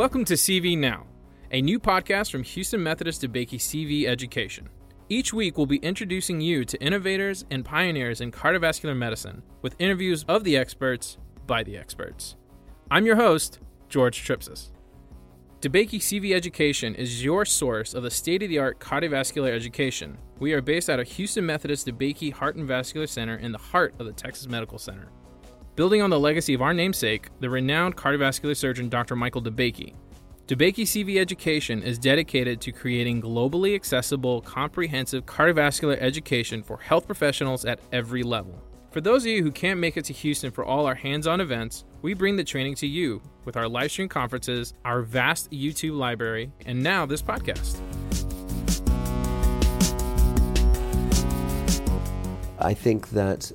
Welcome 0.00 0.24
to 0.24 0.32
CV 0.32 0.78
Now, 0.78 1.04
a 1.50 1.60
new 1.60 1.78
podcast 1.78 2.30
from 2.30 2.42
Houston 2.42 2.82
Methodist 2.82 3.20
DeBakey 3.20 3.58
CV 3.58 4.06
Education. 4.06 4.70
Each 5.10 5.30
week, 5.30 5.58
we'll 5.58 5.66
be 5.66 5.76
introducing 5.76 6.40
you 6.40 6.64
to 6.64 6.82
innovators 6.82 7.44
and 7.50 7.66
pioneers 7.66 8.22
in 8.22 8.32
cardiovascular 8.32 8.96
medicine 8.96 9.42
with 9.60 9.76
interviews 9.78 10.24
of 10.26 10.42
the 10.42 10.56
experts 10.56 11.18
by 11.46 11.62
the 11.62 11.76
experts. 11.76 12.36
I'm 12.90 13.04
your 13.04 13.16
host, 13.16 13.58
George 13.90 14.26
Tripsis. 14.26 14.70
DeBakey 15.60 16.00
CV 16.00 16.34
Education 16.34 16.94
is 16.94 17.22
your 17.22 17.44
source 17.44 17.92
of 17.92 18.02
the 18.02 18.10
state 18.10 18.42
of 18.42 18.48
the 18.48 18.58
art 18.58 18.80
cardiovascular 18.80 19.50
education. 19.50 20.16
We 20.38 20.54
are 20.54 20.62
based 20.62 20.88
out 20.88 20.98
of 20.98 21.08
Houston 21.08 21.44
Methodist 21.44 21.86
DeBakey 21.86 22.32
Heart 22.32 22.56
and 22.56 22.66
Vascular 22.66 23.06
Center 23.06 23.36
in 23.36 23.52
the 23.52 23.58
heart 23.58 23.94
of 23.98 24.06
the 24.06 24.12
Texas 24.12 24.48
Medical 24.48 24.78
Center. 24.78 25.10
Building 25.76 26.02
on 26.02 26.10
the 26.10 26.18
legacy 26.18 26.52
of 26.52 26.62
our 26.62 26.74
namesake, 26.74 27.28
the 27.38 27.48
renowned 27.48 27.96
cardiovascular 27.96 28.56
surgeon 28.56 28.88
Dr. 28.88 29.14
Michael 29.14 29.40
DeBakey, 29.40 29.94
DeBakey 30.48 30.82
CV 30.82 31.18
Education 31.18 31.80
is 31.84 31.96
dedicated 31.96 32.60
to 32.62 32.72
creating 32.72 33.22
globally 33.22 33.76
accessible, 33.76 34.40
comprehensive 34.40 35.24
cardiovascular 35.24 35.96
education 36.00 36.60
for 36.60 36.76
health 36.78 37.06
professionals 37.06 37.64
at 37.64 37.78
every 37.92 38.24
level. 38.24 38.60
For 38.90 39.00
those 39.00 39.22
of 39.22 39.28
you 39.28 39.44
who 39.44 39.52
can't 39.52 39.78
make 39.78 39.96
it 39.96 40.04
to 40.06 40.12
Houston 40.12 40.50
for 40.50 40.64
all 40.64 40.86
our 40.86 40.96
hands 40.96 41.28
on 41.28 41.40
events, 41.40 41.84
we 42.02 42.14
bring 42.14 42.34
the 42.34 42.42
training 42.42 42.74
to 42.74 42.88
you 42.88 43.22
with 43.44 43.56
our 43.56 43.68
live 43.68 43.92
stream 43.92 44.08
conferences, 44.08 44.74
our 44.84 45.02
vast 45.02 45.52
YouTube 45.52 45.96
library, 45.96 46.50
and 46.66 46.82
now 46.82 47.06
this 47.06 47.22
podcast. 47.22 47.80
I 52.58 52.74
think 52.74 53.10
that 53.10 53.52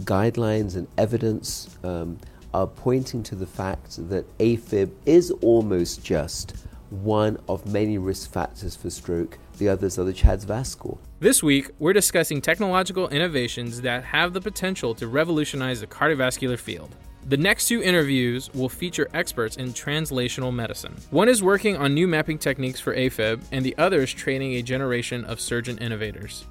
guidelines 0.00 0.76
and 0.76 0.88
evidence 0.96 1.76
um, 1.84 2.18
are 2.54 2.66
pointing 2.66 3.22
to 3.22 3.34
the 3.34 3.46
fact 3.46 4.08
that 4.08 4.24
AFib 4.38 4.90
is 5.04 5.30
almost 5.42 6.02
just 6.02 6.54
one 6.90 7.38
of 7.48 7.66
many 7.66 7.98
risk 7.98 8.30
factors 8.30 8.76
for 8.76 8.90
stroke. 8.90 9.38
The 9.58 9.68
others 9.68 9.98
are 9.98 10.04
the 10.04 10.12
CHA2DS2-VASc 10.12 10.98
This 11.20 11.42
week, 11.42 11.70
we're 11.78 11.92
discussing 11.92 12.40
technological 12.40 13.08
innovations 13.08 13.80
that 13.80 14.04
have 14.04 14.32
the 14.32 14.40
potential 14.40 14.94
to 14.94 15.08
revolutionize 15.08 15.80
the 15.80 15.86
cardiovascular 15.86 16.58
field. 16.58 16.94
The 17.28 17.36
next 17.36 17.66
two 17.66 17.82
interviews 17.82 18.52
will 18.54 18.68
feature 18.68 19.08
experts 19.12 19.56
in 19.56 19.72
translational 19.72 20.54
medicine. 20.54 20.94
One 21.10 21.28
is 21.28 21.42
working 21.42 21.76
on 21.76 21.92
new 21.92 22.06
mapping 22.06 22.38
techniques 22.38 22.78
for 22.78 22.94
AFib, 22.94 23.42
and 23.50 23.64
the 23.64 23.76
other 23.78 24.02
is 24.02 24.12
training 24.12 24.52
a 24.54 24.62
generation 24.62 25.24
of 25.24 25.40
surgeon 25.40 25.76
innovators. 25.78 26.46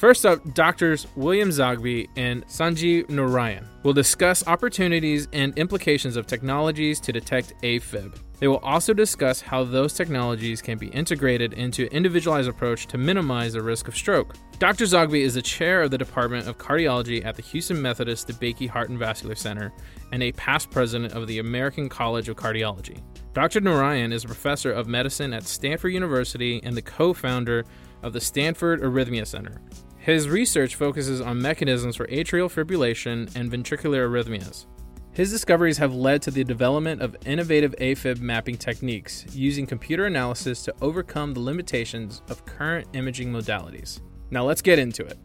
First 0.00 0.24
up, 0.24 0.54
doctors 0.54 1.06
William 1.14 1.50
Zogby 1.50 2.08
and 2.16 2.46
Sanjiv 2.46 3.10
Narayan 3.10 3.68
will 3.82 3.92
discuss 3.92 4.46
opportunities 4.46 5.28
and 5.34 5.52
implications 5.58 6.16
of 6.16 6.26
technologies 6.26 7.00
to 7.00 7.12
detect 7.12 7.52
AFib. 7.62 8.16
They 8.38 8.48
will 8.48 8.60
also 8.60 8.94
discuss 8.94 9.42
how 9.42 9.62
those 9.62 9.92
technologies 9.92 10.62
can 10.62 10.78
be 10.78 10.86
integrated 10.86 11.52
into 11.52 11.82
an 11.82 11.92
individualized 11.92 12.48
approach 12.48 12.86
to 12.86 12.96
minimize 12.96 13.52
the 13.52 13.62
risk 13.62 13.88
of 13.88 13.94
stroke. 13.94 14.36
Dr. 14.58 14.86
Zogby 14.86 15.20
is 15.20 15.34
the 15.34 15.42
chair 15.42 15.82
of 15.82 15.90
the 15.90 15.98
Department 15.98 16.48
of 16.48 16.56
Cardiology 16.56 17.22
at 17.22 17.36
the 17.36 17.42
Houston 17.42 17.82
Methodist 17.82 18.26
DeBakey 18.26 18.70
Heart 18.70 18.88
and 18.88 18.98
Vascular 18.98 19.34
Center 19.34 19.70
and 20.12 20.22
a 20.22 20.32
past 20.32 20.70
president 20.70 21.12
of 21.12 21.26
the 21.26 21.40
American 21.40 21.90
College 21.90 22.30
of 22.30 22.36
Cardiology. 22.36 23.02
Dr. 23.34 23.60
Narayan 23.60 24.14
is 24.14 24.24
a 24.24 24.28
professor 24.28 24.72
of 24.72 24.88
medicine 24.88 25.34
at 25.34 25.44
Stanford 25.44 25.92
University 25.92 26.58
and 26.64 26.74
the 26.74 26.80
co 26.80 27.12
founder 27.12 27.66
of 28.02 28.14
the 28.14 28.20
Stanford 28.20 28.80
Arrhythmia 28.80 29.26
Center. 29.26 29.60
His 30.02 30.30
research 30.30 30.76
focuses 30.76 31.20
on 31.20 31.42
mechanisms 31.42 31.94
for 31.94 32.06
atrial 32.06 32.48
fibrillation 32.48 33.30
and 33.36 33.52
ventricular 33.52 34.08
arrhythmias. 34.08 34.64
His 35.12 35.30
discoveries 35.30 35.76
have 35.76 35.94
led 35.94 36.22
to 36.22 36.30
the 36.30 36.42
development 36.42 37.02
of 37.02 37.18
innovative 37.26 37.74
AFib 37.76 38.18
mapping 38.18 38.56
techniques 38.56 39.26
using 39.34 39.66
computer 39.66 40.06
analysis 40.06 40.62
to 40.62 40.74
overcome 40.80 41.34
the 41.34 41.40
limitations 41.40 42.22
of 42.30 42.46
current 42.46 42.88
imaging 42.94 43.30
modalities. 43.30 44.00
Now 44.30 44.42
let's 44.42 44.62
get 44.62 44.78
into 44.78 45.04
it. 45.04 45.18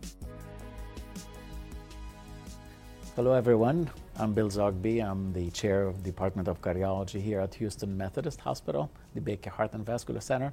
Hello, 3.16 3.32
everyone. 3.32 3.90
I'm 4.18 4.34
Bill 4.34 4.50
Zogby. 4.50 5.02
I'm 5.02 5.32
the 5.32 5.52
chair 5.52 5.88
of 5.88 6.04
the 6.04 6.12
Department 6.12 6.50
of 6.50 6.60
Cardiology 6.60 7.22
here 7.22 7.40
at 7.40 7.56
Houston 7.56 7.96
Methodist 7.96 8.42
Hospital, 8.42 8.92
DeBakey 9.16 9.48
Heart 9.48 9.72
and 9.72 9.86
Vascular 9.86 10.20
Center. 10.20 10.52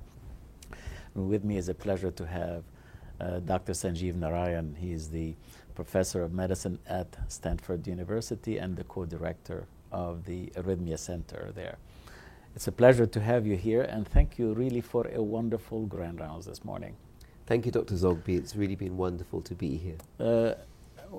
And 1.17 1.29
with 1.29 1.43
me 1.43 1.57
is 1.57 1.69
a 1.69 1.75
pleasure 1.75 2.13
to 2.13 2.25
have 2.25 2.63
uh, 3.23 3.41
Dr. 3.41 3.73
Sanjiv 3.73 4.17
Narayan. 4.17 4.75
He 4.79 4.93
is 4.93 5.09
the 5.09 5.35
professor 5.75 6.23
of 6.23 6.33
medicine 6.33 6.79
at 6.87 7.17
Stanford 7.29 7.87
University 7.87 8.59
and 8.59 8.77
the 8.77 8.85
co-director 8.85 9.67
of 9.91 10.25
the 10.25 10.47
Arrhythmia 10.57 10.99
Center 10.99 11.53
there. 11.55 11.79
It's 12.55 12.69
a 12.69 12.73
pleasure 12.73 13.07
to 13.07 13.21
have 13.21 13.47
you 13.47 13.57
here, 13.57 13.83
and 13.83 14.07
thank 14.07 14.39
you 14.39 14.53
really 14.53 14.81
for 14.81 15.07
a 15.15 15.23
wonderful 15.23 15.87
grand 15.87 16.21
rounds 16.21 16.47
this 16.47 16.65
morning. 16.65 16.97
Thank 17.47 17.65
you, 17.67 17.73
Dr. 17.73 17.95
Zogby. 17.95 18.37
It's 18.39 18.55
really 18.55 18.77
been 18.77 18.97
wonderful 18.97 19.41
to 19.43 19.55
be 19.55 19.77
here. 19.77 19.97
Uh, 20.21 20.55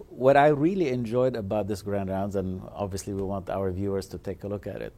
what 0.10 0.38
I 0.38 0.48
really 0.48 0.90
enjoyed 0.90 1.36
about 1.36 1.68
this 1.68 1.82
grand 1.82 2.10
rounds, 2.10 2.36
and 2.36 2.62
obviously 2.74 3.14
we 3.14 3.24
want 3.24 3.50
our 3.50 3.72
viewers 3.72 4.08
to 4.08 4.18
take 4.18 4.44
a 4.44 4.48
look 4.48 4.68
at 4.68 4.82
it, 4.82 4.94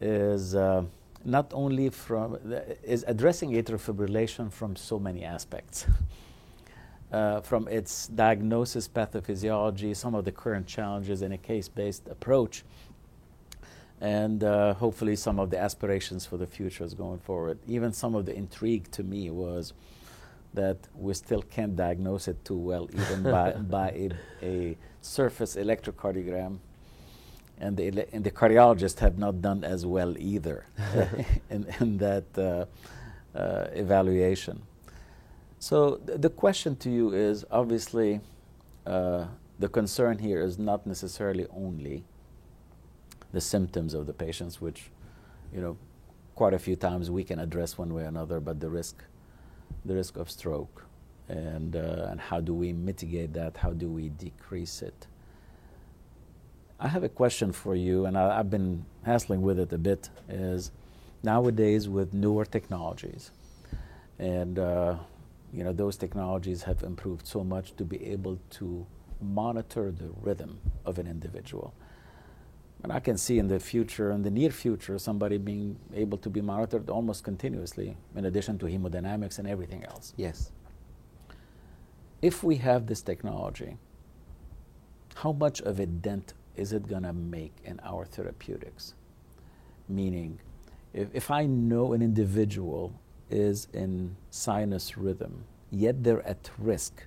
is 0.00 0.54
uh, 0.54 0.84
not 1.24 1.50
only 1.52 1.90
from 1.90 2.38
is 2.82 3.04
addressing 3.08 3.50
atrial 3.52 3.80
fibrillation 3.80 4.52
from 4.52 4.76
so 4.76 4.98
many 4.98 5.24
aspects. 5.24 5.86
uh, 7.16 7.40
from 7.40 7.66
its 7.68 8.08
diagnosis, 8.08 8.86
pathophysiology, 8.86 9.96
some 9.96 10.14
of 10.14 10.24
the 10.26 10.32
current 10.32 10.66
challenges 10.66 11.22
in 11.22 11.32
a 11.32 11.38
case-based 11.38 12.06
approach, 12.08 12.62
and 14.02 14.44
uh, 14.44 14.74
hopefully 14.74 15.16
some 15.16 15.38
of 15.38 15.48
the 15.48 15.58
aspirations 15.58 16.26
for 16.26 16.36
the 16.36 16.46
futures 16.46 16.92
going 16.92 17.18
forward. 17.18 17.58
Even 17.66 17.90
some 17.90 18.14
of 18.14 18.26
the 18.26 18.34
intrigue 18.36 18.90
to 18.90 19.02
me 19.02 19.30
was 19.30 19.72
that 20.52 20.76
we 20.94 21.14
still 21.14 21.40
can't 21.40 21.74
diagnose 21.74 22.28
it 22.28 22.44
too 22.44 22.58
well, 22.58 22.86
even 22.92 23.22
by, 23.22 23.52
by 23.78 23.88
a, 23.90 24.10
a, 24.42 24.76
surface 25.00 25.56
electrocardiogram. 25.56 26.58
And 27.58 27.76
the, 27.78 28.06
and 28.12 28.22
the 28.24 28.30
cardiologists 28.30 28.98
have 28.98 29.16
not 29.16 29.40
done 29.40 29.64
as 29.64 29.86
well 29.86 30.14
either 30.18 30.66
in, 31.50 31.66
in, 31.80 31.96
that 31.98 32.26
uh, 32.36 32.66
uh, 33.38 33.68
evaluation. 33.72 34.60
So 35.58 35.96
th- 35.96 36.20
the 36.20 36.30
question 36.30 36.76
to 36.76 36.90
you 36.90 37.12
is 37.12 37.44
obviously 37.50 38.20
uh, 38.86 39.26
the 39.58 39.68
concern 39.68 40.18
here 40.18 40.42
is 40.42 40.58
not 40.58 40.86
necessarily 40.86 41.46
only 41.50 42.04
the 43.32 43.40
symptoms 43.40 43.94
of 43.94 44.06
the 44.06 44.12
patients, 44.12 44.60
which 44.60 44.90
you 45.52 45.60
know 45.60 45.76
quite 46.34 46.54
a 46.54 46.58
few 46.58 46.76
times 46.76 47.10
we 47.10 47.24
can 47.24 47.38
address 47.38 47.78
one 47.78 47.92
way 47.94 48.02
or 48.02 48.06
another, 48.06 48.40
but 48.40 48.60
the 48.60 48.68
risk, 48.68 49.02
the 49.84 49.94
risk 49.94 50.16
of 50.16 50.30
stroke, 50.30 50.84
and 51.28 51.74
uh, 51.74 52.08
and 52.10 52.20
how 52.20 52.40
do 52.40 52.54
we 52.54 52.72
mitigate 52.72 53.32
that? 53.32 53.56
How 53.56 53.70
do 53.70 53.88
we 53.88 54.10
decrease 54.10 54.82
it? 54.82 55.06
I 56.78 56.88
have 56.88 57.02
a 57.02 57.08
question 57.08 57.52
for 57.52 57.74
you, 57.74 58.04
and 58.04 58.18
I, 58.18 58.36
have 58.36 58.50
been 58.50 58.84
hassling 59.04 59.40
with 59.40 59.58
it 59.58 59.72
a 59.72 59.78
bit. 59.78 60.10
Is 60.28 60.70
nowadays 61.22 61.88
with 61.88 62.12
newer 62.12 62.44
technologies, 62.44 63.30
and 64.18 64.58
uh, 64.58 64.96
you 65.56 65.64
know, 65.64 65.72
those 65.72 65.96
technologies 65.96 66.64
have 66.64 66.82
improved 66.82 67.26
so 67.26 67.42
much 67.42 67.74
to 67.76 67.84
be 67.84 68.04
able 68.04 68.38
to 68.50 68.86
monitor 69.22 69.90
the 69.90 70.10
rhythm 70.20 70.60
of 70.84 70.98
an 70.98 71.06
individual. 71.06 71.72
And 72.82 72.92
I 72.92 73.00
can 73.00 73.16
see 73.16 73.38
in 73.38 73.48
the 73.48 73.58
future, 73.58 74.10
in 74.12 74.20
the 74.20 74.30
near 74.30 74.50
future, 74.50 74.98
somebody 74.98 75.38
being 75.38 75.78
able 75.94 76.18
to 76.18 76.28
be 76.28 76.42
monitored 76.42 76.90
almost 76.90 77.24
continuously, 77.24 77.96
in 78.14 78.26
addition 78.26 78.58
to 78.58 78.66
hemodynamics 78.66 79.38
and 79.38 79.48
everything 79.48 79.82
else. 79.84 80.12
Yes. 80.18 80.52
If 82.20 82.44
we 82.44 82.56
have 82.56 82.86
this 82.86 83.00
technology, 83.00 83.78
how 85.14 85.32
much 85.32 85.62
of 85.62 85.80
a 85.80 85.86
dent 85.86 86.34
is 86.54 86.74
it 86.74 86.86
going 86.86 87.04
to 87.04 87.14
make 87.14 87.54
in 87.64 87.80
our 87.82 88.04
therapeutics? 88.04 88.92
Meaning, 89.88 90.38
if, 90.92 91.08
if 91.14 91.30
I 91.30 91.46
know 91.46 91.94
an 91.94 92.02
individual 92.02 92.92
is 93.30 93.68
in 93.72 94.16
sinus 94.30 94.96
rhythm, 94.96 95.44
yet 95.70 96.02
they're 96.02 96.26
at 96.26 96.50
risk 96.58 97.06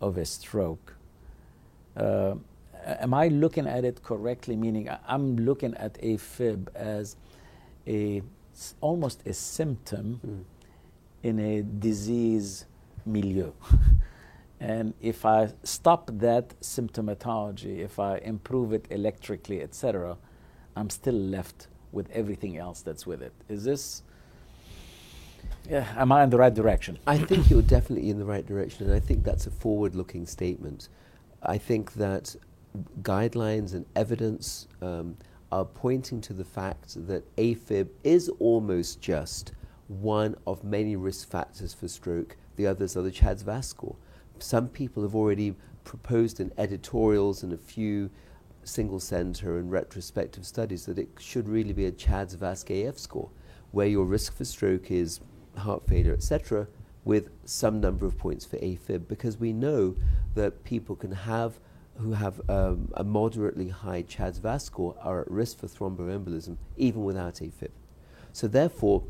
of 0.00 0.16
a 0.16 0.24
stroke. 0.24 0.96
Uh, 1.96 2.34
am 2.84 3.14
I 3.14 3.28
looking 3.28 3.66
at 3.66 3.84
it 3.84 4.02
correctly? 4.02 4.56
Meaning, 4.56 4.88
I'm 5.06 5.36
looking 5.36 5.74
at 5.76 5.94
AFib 5.94 6.74
as 6.74 7.16
a 7.86 8.22
almost 8.80 9.26
a 9.26 9.32
symptom 9.32 10.20
mm. 10.26 10.44
in 11.22 11.38
a 11.38 11.62
disease 11.62 12.66
milieu. 13.06 13.52
and 14.60 14.94
if 15.00 15.24
I 15.24 15.52
stop 15.62 16.10
that 16.14 16.60
symptomatology, 16.60 17.78
if 17.78 17.98
I 17.98 18.18
improve 18.18 18.72
it 18.72 18.86
electrically, 18.90 19.62
etc., 19.62 20.16
I'm 20.76 20.90
still 20.90 21.14
left 21.14 21.68
with 21.92 22.10
everything 22.12 22.56
else 22.56 22.82
that's 22.82 23.06
with 23.06 23.22
it. 23.22 23.32
Is 23.48 23.64
this 23.64 24.02
yeah, 25.68 25.86
am 25.96 26.12
I 26.12 26.24
in 26.24 26.30
the 26.30 26.38
right 26.38 26.52
direction? 26.52 26.98
I 27.06 27.18
think 27.18 27.50
you're 27.50 27.62
definitely 27.62 28.10
in 28.10 28.18
the 28.18 28.24
right 28.24 28.46
direction, 28.46 28.86
and 28.86 28.94
I 28.94 29.00
think 29.00 29.24
that's 29.24 29.46
a 29.46 29.50
forward 29.50 29.94
looking 29.94 30.26
statement. 30.26 30.88
I 31.42 31.58
think 31.58 31.94
that 31.94 32.34
guidelines 33.02 33.74
and 33.74 33.84
evidence 33.96 34.68
um, 34.80 35.16
are 35.52 35.64
pointing 35.64 36.20
to 36.22 36.32
the 36.32 36.44
fact 36.44 37.06
that 37.06 37.36
AFib 37.36 37.88
is 38.04 38.28
almost 38.38 39.00
just 39.00 39.52
one 39.88 40.36
of 40.46 40.62
many 40.62 40.96
risk 40.96 41.28
factors 41.28 41.74
for 41.74 41.88
stroke. 41.88 42.36
The 42.56 42.66
others 42.66 42.96
are 42.96 43.02
the 43.02 43.10
CHA2DS2-VASc 43.10 43.64
score. 43.64 43.96
Some 44.38 44.68
people 44.68 45.02
have 45.02 45.14
already 45.14 45.54
proposed 45.84 46.40
in 46.40 46.52
editorials 46.58 47.42
and 47.42 47.52
a 47.52 47.58
few 47.58 48.10
single 48.62 49.00
center 49.00 49.58
and 49.58 49.70
retrospective 49.70 50.46
studies 50.46 50.86
that 50.86 50.98
it 50.98 51.08
should 51.18 51.48
really 51.48 51.72
be 51.72 51.86
a 51.86 51.92
CHA2DS2-VASc 51.92 52.88
AF 52.88 52.98
score, 52.98 53.30
where 53.72 53.86
your 53.86 54.04
risk 54.04 54.36
for 54.36 54.44
stroke 54.44 54.90
is 54.90 55.20
heart 55.56 55.86
failure, 55.86 56.12
etc., 56.12 56.66
with 57.04 57.30
some 57.44 57.80
number 57.80 58.06
of 58.06 58.18
points 58.18 58.44
for 58.44 58.56
AFib, 58.58 59.08
because 59.08 59.38
we 59.38 59.52
know 59.52 59.96
that 60.34 60.64
people 60.64 60.94
can 60.96 61.12
have 61.12 61.58
who 62.00 62.12
have 62.12 62.40
um, 62.48 62.88
a 62.94 63.04
moderately 63.04 63.68
high 63.68 64.02
CHA2DS2-VASc 64.02 64.62
score 64.62 64.96
are 65.02 65.20
at 65.20 65.30
risk 65.30 65.58
for 65.58 65.66
thromboembolism 65.66 66.56
even 66.76 67.04
without 67.04 67.34
AFib. 67.34 67.70
So 68.32 68.48
therefore, 68.48 69.02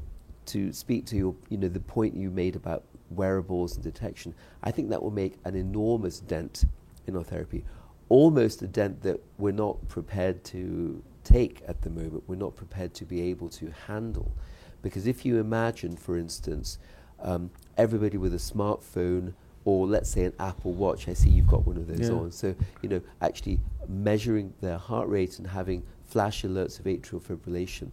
to 0.46 0.72
speak 0.72 1.06
to 1.06 1.16
your, 1.16 1.34
you 1.48 1.56
know, 1.56 1.68
the 1.68 1.80
point 1.80 2.16
you 2.16 2.30
made 2.30 2.56
about 2.56 2.84
wearables 3.10 3.76
and 3.76 3.84
detection, 3.84 4.34
I 4.62 4.70
think 4.72 4.90
that 4.90 5.02
will 5.02 5.10
make 5.10 5.36
an 5.44 5.54
enormous 5.54 6.20
dent 6.20 6.64
in 7.06 7.16
our 7.16 7.24
therapy, 7.24 7.64
almost 8.08 8.62
a 8.62 8.66
dent 8.66 9.02
that 9.02 9.20
we're 9.38 9.52
not 9.52 9.86
prepared 9.88 10.42
to 10.44 11.02
take 11.22 11.62
at 11.68 11.82
the 11.82 11.90
moment. 11.90 12.24
We're 12.26 12.36
not 12.36 12.56
prepared 12.56 12.94
to 12.94 13.04
be 13.04 13.20
able 13.22 13.48
to 13.50 13.72
handle, 13.86 14.32
because 14.82 15.06
if 15.06 15.24
you 15.24 15.38
imagine, 15.38 15.96
for 15.96 16.16
instance, 16.16 16.78
um, 17.20 17.50
everybody 17.76 18.16
with 18.16 18.34
a 18.34 18.38
smartphone 18.38 19.34
or 19.64 19.86
let's 19.86 20.10
say 20.10 20.24
an 20.24 20.32
Apple 20.38 20.72
Watch. 20.72 21.08
I 21.08 21.12
see 21.12 21.28
you've 21.28 21.46
got 21.46 21.66
one 21.66 21.76
of 21.76 21.86
those 21.86 22.08
yeah. 22.08 22.14
on. 22.14 22.32
So, 22.32 22.54
you 22.82 22.88
know, 22.88 23.00
actually 23.20 23.60
measuring 23.88 24.54
their 24.60 24.78
heart 24.78 25.08
rate 25.08 25.38
and 25.38 25.46
having 25.46 25.82
flash 26.06 26.42
alerts 26.42 26.78
of 26.78 26.86
atrial 26.86 27.20
fibrillation, 27.20 27.90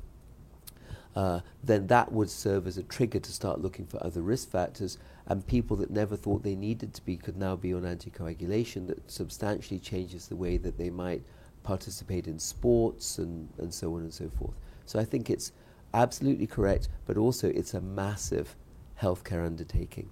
uh, 1.15 1.41
then 1.63 1.87
that 1.87 2.11
would 2.11 2.29
serve 2.29 2.67
as 2.67 2.77
a 2.77 2.83
trigger 2.83 3.19
to 3.19 3.31
start 3.31 3.59
looking 3.61 3.85
for 3.85 4.03
other 4.03 4.21
risk 4.21 4.49
factors. 4.49 4.97
And 5.25 5.45
people 5.45 5.75
that 5.77 5.91
never 5.91 6.15
thought 6.15 6.43
they 6.43 6.55
needed 6.55 6.93
to 6.93 7.03
be 7.03 7.17
could 7.17 7.35
now 7.35 7.57
be 7.57 7.73
on 7.73 7.81
anticoagulation 7.81 8.87
that 8.87 9.11
substantially 9.11 9.79
changes 9.79 10.27
the 10.27 10.37
way 10.37 10.57
that 10.57 10.77
they 10.77 10.89
might 10.89 11.21
participate 11.63 12.27
in 12.27 12.39
sports 12.39 13.17
and, 13.17 13.49
and 13.57 13.73
so 13.73 13.93
on 13.95 14.01
and 14.01 14.13
so 14.13 14.29
forth. 14.29 14.55
So 14.85 14.99
I 14.99 15.03
think 15.03 15.29
it's 15.29 15.51
absolutely 15.93 16.47
correct, 16.47 16.89
but 17.05 17.17
also 17.17 17.47
it's 17.49 17.73
a 17.73 17.81
massive 17.81 18.55
healthcare 19.01 19.45
undertaking. 19.45 20.09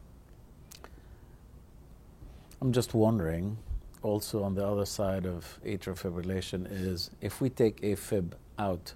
I'm 2.61 2.71
just 2.71 2.93
wondering, 2.93 3.57
also 4.01 4.43
on 4.43 4.55
the 4.55 4.65
other 4.65 4.85
side 4.85 5.25
of 5.25 5.59
atrial 5.65 5.99
fibrillation, 5.99 6.67
is 6.69 7.11
if 7.21 7.41
we 7.41 7.49
take 7.49 7.81
AFib 7.81 8.33
out 8.57 8.93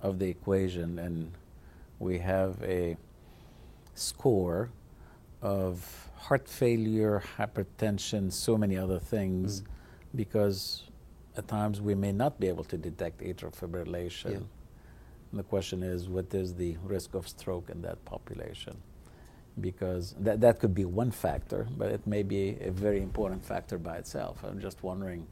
of 0.00 0.18
the 0.18 0.28
equation 0.28 0.98
and 0.98 1.32
we 1.98 2.18
have 2.18 2.62
a 2.62 2.96
score 3.94 4.70
of 5.42 6.10
heart 6.16 6.48
failure, 6.48 7.22
hypertension, 7.38 8.32
so 8.32 8.56
many 8.56 8.76
other 8.76 8.98
things, 8.98 9.60
mm. 9.60 9.66
because 10.14 10.84
at 11.36 11.46
times 11.46 11.80
we 11.80 11.94
may 11.94 12.12
not 12.12 12.40
be 12.40 12.48
able 12.48 12.64
to 12.64 12.76
detect 12.76 13.20
atrial 13.20 13.54
fibrillation. 13.54 14.32
Yeah. 14.32 14.38
The 15.36 15.44
question 15.44 15.82
is, 15.82 16.08
what 16.08 16.32
is 16.34 16.54
the 16.54 16.76
risk 16.84 17.14
of 17.14 17.28
stroke 17.28 17.70
in 17.70 17.82
that 17.82 18.04
population? 18.04 18.76
because 19.60 20.14
that, 20.20 20.40
that 20.40 20.60
could 20.60 20.74
be 20.74 20.84
one 20.84 21.10
factor, 21.10 21.66
but 21.76 21.90
it 21.90 22.06
may 22.06 22.22
be 22.22 22.56
a 22.60 22.70
very 22.70 23.00
important 23.00 23.44
factor 23.44 23.78
by 23.78 23.96
itself. 23.96 24.42
I'm 24.44 24.60
just 24.60 24.82
wondering, 24.82 25.26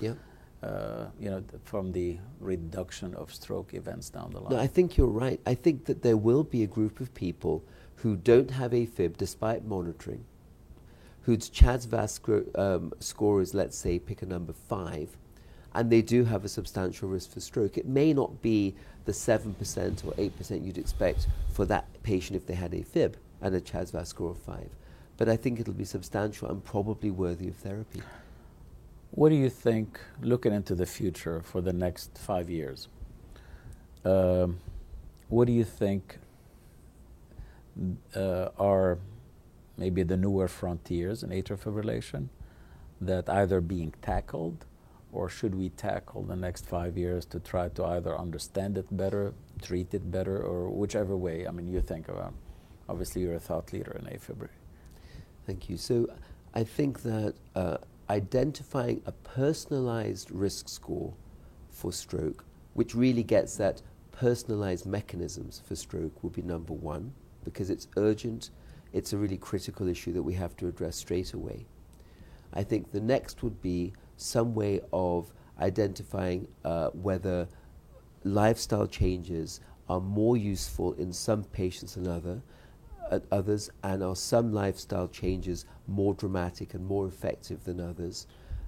yeah. 0.00 0.14
Uh, 0.60 1.06
you 1.20 1.30
know, 1.30 1.40
from 1.62 1.92
the 1.92 2.18
reduction 2.40 3.14
of 3.14 3.32
stroke 3.32 3.74
events 3.74 4.10
down 4.10 4.32
the 4.32 4.40
line. 4.40 4.52
No, 4.52 4.58
I 4.58 4.66
think 4.66 4.96
you're 4.96 5.06
right. 5.06 5.40
I 5.46 5.54
think 5.54 5.84
that 5.84 6.02
there 6.02 6.16
will 6.16 6.42
be 6.42 6.64
a 6.64 6.66
group 6.66 6.98
of 6.98 7.14
people 7.14 7.62
who 7.96 8.16
don't 8.16 8.50
have 8.50 8.72
AFib 8.72 9.16
despite 9.16 9.64
monitoring, 9.64 10.24
whose 11.22 11.48
CHA2DS2-VASc 11.50 12.58
um, 12.58 12.92
score 12.98 13.40
is, 13.40 13.54
let's 13.54 13.78
say, 13.78 14.00
pick 14.00 14.20
a 14.22 14.26
number 14.26 14.52
five, 14.52 15.16
and 15.74 15.90
they 15.90 16.02
do 16.02 16.24
have 16.24 16.44
a 16.44 16.48
substantial 16.48 17.08
risk 17.08 17.32
for 17.32 17.40
stroke. 17.40 17.76
It 17.76 17.86
may 17.86 18.12
not 18.12 18.42
be 18.42 18.74
the 19.04 19.12
7% 19.12 19.54
or 20.04 20.12
8% 20.12 20.64
you'd 20.64 20.78
expect 20.78 21.26
for 21.52 21.64
that 21.66 21.86
patient 22.02 22.36
if 22.36 22.46
they 22.46 22.54
had 22.54 22.72
AFib 22.72 23.14
and 23.40 23.54
a 23.54 23.60
CHA2DS2-VASc 23.60 24.06
score 24.06 24.30
of 24.30 24.38
5. 24.38 24.68
But 25.16 25.28
I 25.28 25.36
think 25.36 25.60
it'll 25.60 25.74
be 25.74 25.84
substantial 25.84 26.48
and 26.48 26.64
probably 26.64 27.10
worthy 27.10 27.48
of 27.48 27.56
therapy. 27.56 28.02
What 29.10 29.30
do 29.30 29.34
you 29.34 29.50
think, 29.50 30.00
looking 30.20 30.52
into 30.52 30.74
the 30.74 30.86
future 30.86 31.40
for 31.42 31.60
the 31.60 31.72
next 31.72 32.18
five 32.18 32.50
years, 32.50 32.88
uh, 34.04 34.48
what 35.28 35.46
do 35.46 35.52
you 35.52 35.64
think 35.64 36.18
uh, 38.14 38.48
are 38.58 38.98
maybe 39.76 40.02
the 40.02 40.16
newer 40.16 40.48
frontiers 40.48 41.22
in 41.22 41.30
atrial 41.30 41.58
fibrillation 41.58 42.28
that 43.00 43.28
either 43.28 43.60
being 43.60 43.94
tackled 44.02 44.64
or 45.12 45.28
should 45.28 45.54
we 45.54 45.70
tackle 45.70 46.22
the 46.22 46.36
next 46.36 46.66
five 46.66 46.96
years 46.98 47.24
to 47.26 47.40
try 47.40 47.68
to 47.70 47.84
either 47.84 48.16
understand 48.16 48.76
it 48.76 48.86
better, 48.96 49.32
treat 49.62 49.94
it 49.94 50.10
better, 50.10 50.38
or 50.38 50.68
whichever 50.68 51.16
way, 51.16 51.46
I 51.46 51.50
mean, 51.50 51.66
you 51.66 51.80
think 51.80 52.08
about 52.08 52.34
obviously 52.88 53.22
you're 53.22 53.34
a 53.34 53.40
thought 53.40 53.72
leader 53.72 53.96
in 53.98 54.06
AFib. 54.06 54.48
Thank 55.46 55.70
you. 55.70 55.76
So 55.76 56.08
I 56.54 56.64
think 56.64 57.02
that 57.02 57.34
uh, 57.54 57.78
identifying 58.10 59.02
a 59.06 59.12
personalized 59.12 60.30
risk 60.30 60.68
score 60.68 61.14
for 61.70 61.92
stroke, 61.92 62.44
which 62.74 62.94
really 62.94 63.22
gets 63.22 63.56
that 63.56 63.82
personalized 64.12 64.86
mechanisms 64.86 65.62
for 65.64 65.76
stroke, 65.76 66.22
will 66.22 66.30
be 66.30 66.42
number 66.42 66.72
one 66.72 67.12
because 67.44 67.70
it's 67.70 67.88
urgent. 67.96 68.50
It's 68.92 69.12
a 69.12 69.16
really 69.16 69.36
critical 69.36 69.88
issue 69.88 70.12
that 70.12 70.22
we 70.22 70.34
have 70.34 70.56
to 70.58 70.68
address 70.68 70.96
straight 70.96 71.32
away. 71.32 71.66
I 72.52 72.62
think 72.62 72.90
the 72.90 73.00
next 73.00 73.42
would 73.42 73.60
be 73.60 73.92
some 74.18 74.54
way 74.54 74.80
of 74.92 75.32
identifying 75.60 76.46
uh, 76.64 76.88
whether 76.90 77.48
lifestyle 78.24 78.86
changes 78.86 79.60
are 79.88 80.00
more 80.00 80.36
useful 80.36 80.92
in 80.94 81.12
some 81.12 81.42
patients 81.44 81.94
than 81.94 82.06
other 82.06 82.42
at 83.10 83.22
others, 83.32 83.70
and 83.82 84.02
are 84.02 84.14
some 84.14 84.52
lifestyle 84.52 85.08
changes 85.08 85.64
more 85.86 86.12
dramatic 86.12 86.74
and 86.74 86.84
more 86.84 87.06
effective 87.06 87.64
than 87.64 87.80
others? 87.80 88.26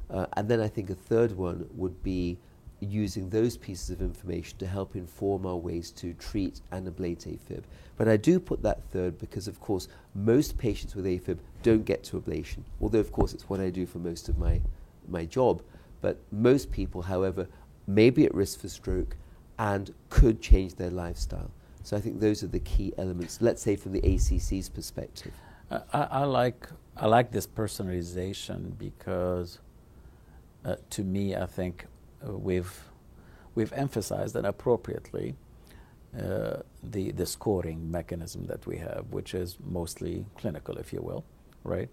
Uh, 0.08 0.26
and 0.37 0.49
then 0.49 0.61
I 0.61 0.69
think 0.69 0.88
a 0.88 0.94
third 0.94 1.32
one 1.32 1.69
would 1.75 2.02
be 2.02 2.38
using 2.81 3.29
those 3.29 3.56
pieces 3.58 3.91
of 3.91 4.00
information 4.00 4.57
to 4.59 4.66
help 4.66 4.97
inform 4.97 5.45
our 5.45 5.57
ways 5.57 5.90
to 5.90 6.14
treat 6.14 6.62
and 6.73 6.88
ablate 6.88 7.26
AFib. 7.26 7.64
But 7.97 8.09
I 8.09 8.16
do 8.16 8.40
put 8.40 8.62
that 8.62 8.83
third 8.90 9.19
because, 9.19 9.47
of 9.47 9.61
course, 9.61 9.88
most 10.14 10.57
patients 10.57 10.95
with 10.95 11.04
AFib 11.04 11.38
don't 11.62 11.85
get 11.85 12.02
to 12.04 12.21
ablation, 12.21 12.62
although, 12.80 12.99
of 13.00 13.12
course, 13.12 13.35
it's 13.35 13.49
what 13.50 13.61
I 13.61 13.69
do 13.69 13.85
for 13.85 13.99
most 13.99 14.30
of 14.30 14.38
my, 14.38 14.62
my 15.11 15.25
job. 15.25 15.62
But 16.00 16.19
most 16.33 16.71
people, 16.71 17.02
however, 17.02 17.49
may 17.87 18.11
be 18.11 18.25
at 18.25 18.35
risk 18.35 18.61
for 18.61 18.69
stroke 18.69 19.17
and 19.59 19.93
could 20.09 20.40
change 20.40 20.76
their 20.76 20.90
lifestyle. 20.90 21.50
So 21.83 21.97
I 21.97 22.00
think 22.00 22.21
those 22.21 22.43
are 22.43 22.49
the 22.49 22.61
key 22.61 22.93
elements. 22.99 23.40
Let's 23.40 23.62
say 23.62 23.76
from 23.76 23.93
the 23.93 24.00
ACC's 24.02 24.69
perspective. 24.69 25.33
I, 25.71 25.83
I 25.93 26.25
like 26.25 26.69
I 26.97 27.07
like 27.07 27.31
this 27.31 27.47
personalization 27.47 28.76
because, 28.76 29.61
uh, 30.64 30.76
to 30.90 31.02
me, 31.02 31.37
I 31.37 31.47
think 31.47 31.87
uh, 32.26 32.37
we've 32.37 32.85
we've 33.55 33.73
emphasized 33.73 34.37
and 34.37 34.47
appropriately 34.47 35.37
uh, 36.19 36.59
the 36.83 37.12
the 37.12 37.26
scoring 37.26 37.90
mechanism 37.90 38.47
that 38.47 38.67
we 38.67 38.79
have, 38.79 39.07
which 39.11 39.35
is 39.35 39.57
mostly 39.64 40.26
clinical, 40.37 40.76
if 40.76 40.93
you 40.93 41.00
will, 41.00 41.25
right? 41.64 41.88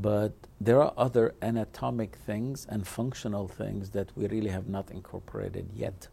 But 0.00 0.32
there 0.60 0.80
are 0.82 0.92
other 0.96 1.34
anatomic 1.42 2.16
things 2.16 2.66
and 2.68 2.86
functional 2.86 3.48
things 3.48 3.90
that 3.90 4.08
we 4.16 4.26
really 4.28 4.50
have 4.50 4.68
not 4.68 4.90
incorporated 4.90 5.68
yet 5.74 6.08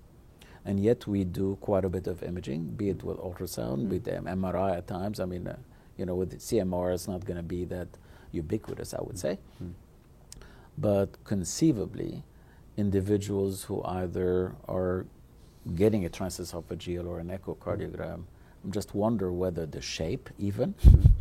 and 0.67 0.81
yet 0.81 1.07
we 1.07 1.23
do 1.23 1.57
quite 1.61 1.85
a 1.85 1.89
bit 1.89 2.07
of 2.07 2.21
imaging, 2.21 2.65
be 2.75 2.89
it 2.89 3.01
with 3.01 3.17
ultrasound, 3.17 3.85
mm. 3.85 3.89
with 3.89 4.05
MRI 4.05 4.77
at 4.77 4.85
times. 4.85 5.21
I 5.21 5.25
mean, 5.25 5.47
uh, 5.47 5.55
you 5.95 6.05
know, 6.05 6.13
with 6.13 6.37
CMR, 6.39 6.93
it's 6.93 7.07
not 7.07 7.25
going 7.25 7.37
to 7.37 7.43
be 7.43 7.63
that 7.65 7.87
ubiquitous, 8.33 8.93
I 8.93 9.01
would 9.01 9.17
say. 9.17 9.39
Mm. 9.63 9.71
But 10.77 11.23
conceivably, 11.23 12.23
individuals 12.75 13.63
who 13.63 13.81
either 13.85 14.55
are 14.67 15.05
getting 15.73 16.05
a 16.05 16.09
transesophageal 16.09 17.07
or 17.07 17.19
an 17.19 17.29
echocardiogram, 17.29 18.23
mm. 18.67 18.71
just 18.71 18.93
wonder 18.93 19.31
whether 19.31 19.65
the 19.65 19.81
shape, 19.81 20.29
even, 20.37 20.73
mm. 20.73 21.11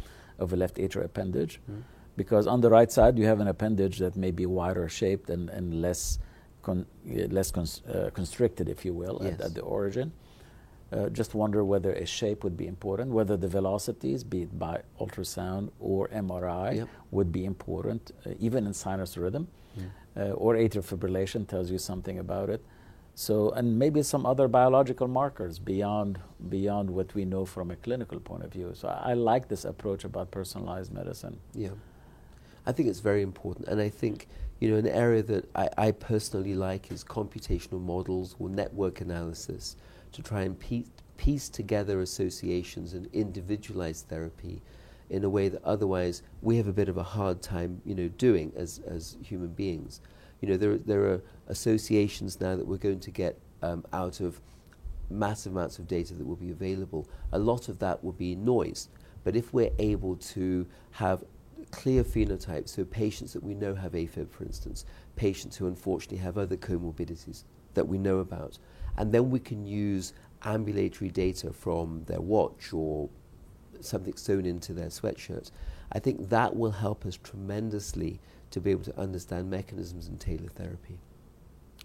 of 0.41 0.53
a 0.53 0.57
left 0.57 0.75
atrial 0.75 1.05
appendage, 1.05 1.61
mm. 1.71 1.83
Because 2.17 2.47
on 2.47 2.61
the 2.61 2.71
right 2.71 2.91
side 2.91 3.19
you 3.19 3.27
have 3.27 3.41
an 3.41 3.49
appendage 3.49 3.99
that 3.99 4.17
may 4.17 4.31
be 4.31 4.47
wider 4.47 4.89
shaped 4.89 5.31
and, 5.31 5.51
and 5.51 5.81
less 5.81 6.19
con 6.63 6.87
less 7.05 7.51
cons 7.51 7.83
uh, 7.87 8.11
constricted, 8.13 8.69
if 8.69 8.85
you 8.85 8.93
will, 8.93 9.21
yes. 9.23 9.35
at, 9.35 9.41
at, 9.41 9.55
the 9.55 9.61
origin. 9.61 10.13
Uh, 10.93 11.09
just 11.09 11.35
wonder 11.35 11.65
whether 11.65 11.93
a 11.93 12.07
shape 12.07 12.45
would 12.45 12.57
be 12.57 12.67
important, 12.67 13.11
whether 13.11 13.37
the 13.37 13.49
velocities, 13.49 14.23
be 14.23 14.43
it 14.43 14.59
by 14.59 14.81
ultrasound 15.01 15.71
or 15.81 16.09
MRI, 16.09 16.77
yep. 16.77 16.89
would 17.11 17.31
be 17.33 17.45
important, 17.45 18.13
uh, 18.25 18.31
even 18.39 18.67
in 18.67 18.73
sinus 18.73 19.17
rhythm, 19.17 19.49
mm. 19.79 20.33
or 20.37 20.55
atrial 20.55 20.85
fibrillation 20.85 21.47
tells 21.47 21.71
you 21.71 21.79
something 21.79 22.19
about 22.19 22.49
it. 22.51 22.65
So, 23.19 23.51
and 23.51 23.79
maybe 23.79 24.03
some 24.03 24.27
other 24.27 24.47
biological 24.47 25.09
markers 25.09 25.59
beyond 25.59 26.19
beyond 26.51 26.91
what 26.91 27.15
we 27.15 27.25
know 27.25 27.45
from 27.47 27.71
a 27.71 27.77
clinical 27.77 28.21
point 28.21 28.45
of 28.45 28.53
view. 28.53 28.73
So, 28.75 28.89
I, 28.89 29.13
I 29.13 29.15
like 29.15 29.49
this 29.49 29.65
approach 29.65 30.05
about 30.05 30.31
personalized 30.31 30.93
medicine. 30.93 31.41
Yeah, 31.55 31.71
I 32.67 32.73
think 32.73 32.89
it's 32.89 33.01
very 33.01 33.23
important, 33.23 33.69
and 33.69 33.81
I 33.81 33.89
think 33.89 34.27
you 34.61 34.71
know 34.71 34.77
an 34.77 34.89
area 34.89 35.23
that 35.23 35.49
I, 35.55 35.69
I 35.79 35.91
personally 35.93 36.55
like 36.55 36.91
is 36.91 37.05
computational 37.05 37.81
models 37.81 38.35
or 38.39 38.49
network 38.49 39.01
analysis 39.01 39.77
to 40.13 40.23
try 40.23 40.43
and 40.43 40.59
piece, 40.59 40.89
piece 41.17 41.49
together 41.49 42.01
associations 42.01 42.93
and 42.95 43.09
individualize 43.13 44.03
therapy 44.03 44.63
in 45.11 45.23
a 45.25 45.29
way 45.29 45.49
that 45.49 45.63
otherwise 45.65 46.23
we 46.43 46.57
have 46.57 46.67
a 46.67 46.73
bit 46.73 46.89
of 46.89 46.97
a 46.97 47.03
hard 47.03 47.41
time, 47.41 47.81
you 47.85 47.95
know, 47.95 48.09
doing 48.09 48.53
as 48.57 48.81
as 48.87 49.17
human 49.23 49.51
beings. 49.51 50.01
You 50.41 50.49
know, 50.49 50.57
there 50.57 50.77
there 50.79 51.05
are 51.05 51.23
associations 51.47 52.41
now 52.41 52.57
that 52.57 52.67
we're 52.67 52.77
going 52.79 53.01
to 53.01 53.11
get 53.11 53.39
um, 53.63 53.85
out 53.93 54.21
of 54.21 54.41
massive 55.09 55.53
amounts 55.53 55.79
of 55.79 55.87
data 55.87 56.15
that 56.15 56.27
will 56.27 56.35
be 56.35 56.51
available. 56.51 57.07
A 57.33 57.39
lot 57.39 57.69
of 57.69 57.79
that 57.79 58.03
will 58.03 58.13
be 58.13 58.35
noise, 58.35 58.89
but 59.23 59.37
if 59.37 59.53
we're 59.53 59.71
able 59.79 60.17
to 60.17 60.67
have 60.91 61.23
clear 61.71 62.05
phenotypes, 62.05 62.71
so 62.71 62.85
patients 62.85 63.33
that 63.33 63.43
we 63.43 63.55
know 63.55 63.75
have 63.75 63.93
AFib, 63.93 64.31
for 64.31 64.45
instance, 64.45 64.85
patients 65.17 65.57
who 65.57 65.67
unfortunately 65.67 66.19
have 66.19 66.39
other 66.39 66.57
comorbidities 66.57 67.45
that 67.75 67.87
we 67.87 67.99
know 67.99 68.19
about, 68.19 68.59
and 68.97 69.13
then 69.13 69.31
we 69.31 69.39
can 69.39 69.65
use 69.67 70.13
ambulatory 70.45 71.11
data 71.11 71.53
from 71.53 72.05
their 72.07 72.21
watch 72.21 72.73
or 72.73 73.09
something 73.81 74.17
sewn 74.17 74.47
into 74.47 74.73
their 74.73 74.89
sweatshirt. 74.89 75.51
I 75.93 75.99
think 75.99 76.29
that 76.31 76.57
will 76.57 76.71
help 76.71 77.05
us 77.07 77.17
tremendously 77.17 78.21
to 78.51 78.61
be 78.61 78.71
able 78.71 78.85
to 78.85 78.99
understand 78.99 79.51
mechanisms 79.51 80.09
and 80.09 80.19
tailor 80.19 80.49
therapy. 80.49 80.99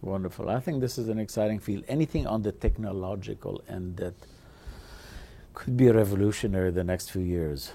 Wonderful. 0.02 0.50
I 0.50 0.60
think 0.60 0.82
this 0.82 0.98
is 0.98 1.10
an 1.10 1.20
exciting 1.20 1.60
field. 1.60 1.84
Anything 1.88 2.26
on 2.26 2.42
the 2.42 2.52
technological 2.52 3.62
end 3.70 3.98
that 3.98 4.14
could 5.54 5.78
be 5.78 5.92
revolutionary 5.92 6.72
the 6.72 6.84
next 6.84 7.12
few 7.12 7.22
years, 7.22 7.72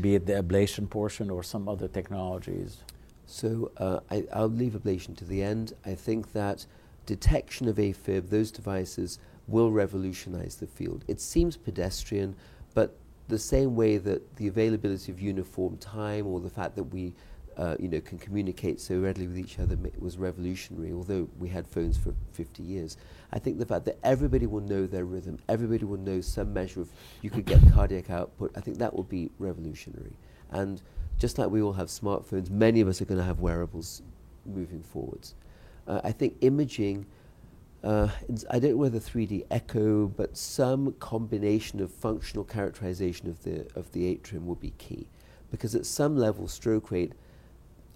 be 0.00 0.14
it 0.14 0.26
the 0.26 0.34
ablation 0.34 0.88
portion 0.88 1.30
or 1.30 1.42
some 1.42 1.68
other 1.68 1.88
technologies. 1.88 2.78
So 3.26 3.70
uh, 3.78 4.00
I, 4.10 4.24
I'll 4.32 4.48
leave 4.48 4.72
ablation 4.72 5.16
to 5.16 5.24
the 5.24 5.42
end. 5.42 5.72
I 5.84 5.94
think 5.94 6.32
that 6.32 6.66
detection 7.06 7.68
of 7.68 7.76
AFib, 7.76 8.30
those 8.30 8.50
devices, 8.50 9.18
will 9.46 9.70
revolutionize 9.70 10.56
the 10.56 10.66
field. 10.66 11.04
It 11.08 11.20
seems 11.20 11.56
pedestrian, 11.56 12.34
but 12.74 12.96
the 13.28 13.38
same 13.38 13.74
way 13.74 13.98
that 13.98 14.36
the 14.36 14.48
availability 14.48 15.10
of 15.10 15.20
uniform 15.20 15.76
time 15.78 16.26
or 16.26 16.40
the 16.40 16.50
fact 16.50 16.76
that 16.76 16.84
we 16.84 17.14
uh, 17.56 17.76
you 17.78 17.88
know, 17.88 18.00
can 18.00 18.18
communicate 18.18 18.80
so 18.80 18.98
readily 18.98 19.26
with 19.26 19.38
each 19.38 19.58
other 19.58 19.78
was 19.98 20.18
revolutionary, 20.18 20.92
although 20.92 21.28
we 21.38 21.48
had 21.48 21.66
phones 21.66 21.96
for 21.96 22.14
50 22.32 22.62
years. 22.62 22.96
I 23.32 23.38
think 23.38 23.58
the 23.58 23.66
fact 23.66 23.84
that 23.86 23.98
everybody 24.02 24.46
will 24.46 24.60
know 24.60 24.86
their 24.86 25.04
rhythm, 25.04 25.38
everybody 25.48 25.84
will 25.84 25.98
know 25.98 26.20
some 26.20 26.52
measure 26.52 26.80
of, 26.80 26.90
you 27.22 27.30
could 27.30 27.44
get 27.44 27.60
cardiac 27.72 28.10
output, 28.10 28.52
I 28.56 28.60
think 28.60 28.78
that 28.78 28.94
will 28.94 29.04
be 29.04 29.30
revolutionary. 29.38 30.16
And 30.50 30.82
just 31.18 31.38
like 31.38 31.50
we 31.50 31.62
all 31.62 31.72
have 31.72 31.88
smartphones, 31.88 32.50
many 32.50 32.80
of 32.80 32.88
us 32.88 33.00
are 33.00 33.04
going 33.04 33.18
to 33.18 33.24
have 33.24 33.40
wearables 33.40 34.02
moving 34.46 34.82
forwards. 34.82 35.34
Uh, 35.86 36.00
I 36.02 36.12
think 36.12 36.36
imaging 36.40 37.06
uh, 37.84 38.08
I 38.50 38.58
don't 38.58 38.70
know 38.70 38.76
whether 38.78 38.98
3D 38.98 39.44
echo, 39.50 40.06
but 40.06 40.38
some 40.38 40.94
combination 40.94 41.80
of 41.80 41.92
functional 41.92 42.42
characterization 42.42 43.28
of 43.28 43.42
the 43.42 43.66
of 43.78 43.92
the 43.92 44.06
atrium 44.06 44.46
will 44.46 44.54
be 44.54 44.72
key, 44.78 45.06
because 45.50 45.74
at 45.74 45.84
some 45.84 46.16
level, 46.16 46.48
stroke 46.48 46.90
rate 46.90 47.12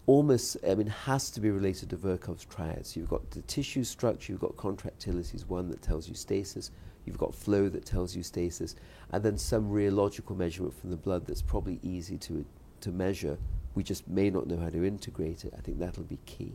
almost, 0.08 0.56
I 0.66 0.74
mean, 0.74 0.86
has 0.86 1.30
to 1.32 1.40
be 1.40 1.50
related 1.50 1.90
to 1.90 1.96
Virchow's 1.96 2.46
triads. 2.46 2.96
You've 2.96 3.10
got 3.10 3.30
the 3.30 3.42
tissue 3.42 3.84
structure, 3.84 4.32
you've 4.32 4.40
got 4.40 4.56
contractility 4.56 5.36
is 5.36 5.46
one 5.46 5.68
that 5.68 5.82
tells 5.82 6.08
you 6.08 6.14
stasis, 6.14 6.70
you've 7.04 7.18
got 7.18 7.34
flow 7.34 7.68
that 7.68 7.84
tells 7.84 8.16
you 8.16 8.22
stasis, 8.22 8.74
and 9.12 9.22
then 9.22 9.36
some 9.36 9.70
rheological 9.70 10.34
measurement 10.34 10.72
from 10.80 10.88
the 10.88 10.96
blood 10.96 11.26
that's 11.26 11.42
probably 11.42 11.78
easy 11.82 12.16
to 12.16 12.44
to 12.80 12.90
measure. 12.90 13.36
We 13.74 13.82
just 13.82 14.08
may 14.08 14.30
not 14.30 14.46
know 14.46 14.56
how 14.56 14.70
to 14.70 14.82
integrate 14.82 15.44
it. 15.44 15.52
I 15.56 15.60
think 15.60 15.78
that'll 15.78 16.04
be 16.04 16.18
key. 16.24 16.52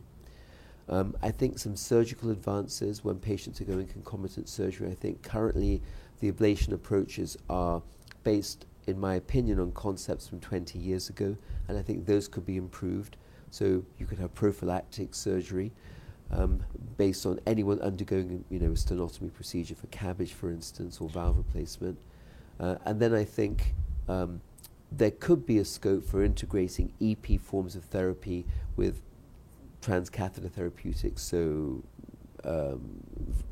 Um, 0.88 1.14
I 1.22 1.30
think 1.30 1.58
some 1.58 1.76
surgical 1.76 2.30
advances 2.30 3.04
when 3.04 3.20
patients 3.20 3.60
are 3.60 3.64
going 3.64 3.86
concomitant 3.86 4.48
surgery. 4.48 4.90
I 4.90 4.94
think 4.94 5.22
currently 5.22 5.80
the 6.18 6.32
ablation 6.32 6.72
approaches 6.72 7.36
are 7.48 7.82
based, 8.24 8.66
in 8.88 8.98
my 8.98 9.14
opinion, 9.14 9.60
on 9.60 9.70
concepts 9.72 10.26
from 10.26 10.40
20 10.40 10.78
years 10.78 11.08
ago, 11.08 11.36
and 11.68 11.78
I 11.78 11.82
think 11.82 12.06
those 12.06 12.26
could 12.26 12.44
be 12.44 12.56
improved. 12.56 13.16
So 13.54 13.84
you 13.98 14.06
could 14.06 14.18
have 14.18 14.34
prophylactic 14.34 15.14
surgery 15.14 15.70
um, 16.32 16.64
based 16.96 17.24
on 17.24 17.38
anyone 17.46 17.80
undergoing, 17.82 18.44
you 18.50 18.58
know, 18.58 18.70
a 18.70 18.70
sternotomy 18.70 19.32
procedure 19.32 19.76
for 19.76 19.86
CABG, 19.86 20.30
for 20.30 20.50
instance, 20.50 21.00
or 21.00 21.08
valve 21.08 21.36
replacement. 21.36 21.96
Uh, 22.58 22.74
and 22.84 22.98
then 22.98 23.14
I 23.14 23.22
think 23.22 23.74
um, 24.08 24.40
there 24.90 25.12
could 25.12 25.46
be 25.46 25.58
a 25.58 25.64
scope 25.64 26.04
for 26.04 26.24
integrating 26.24 26.94
EP 27.00 27.40
forms 27.40 27.76
of 27.76 27.84
therapy 27.84 28.44
with 28.74 29.00
transcatheter 29.80 30.50
therapeutics, 30.50 31.22
so 31.22 31.84
um, 32.42 33.00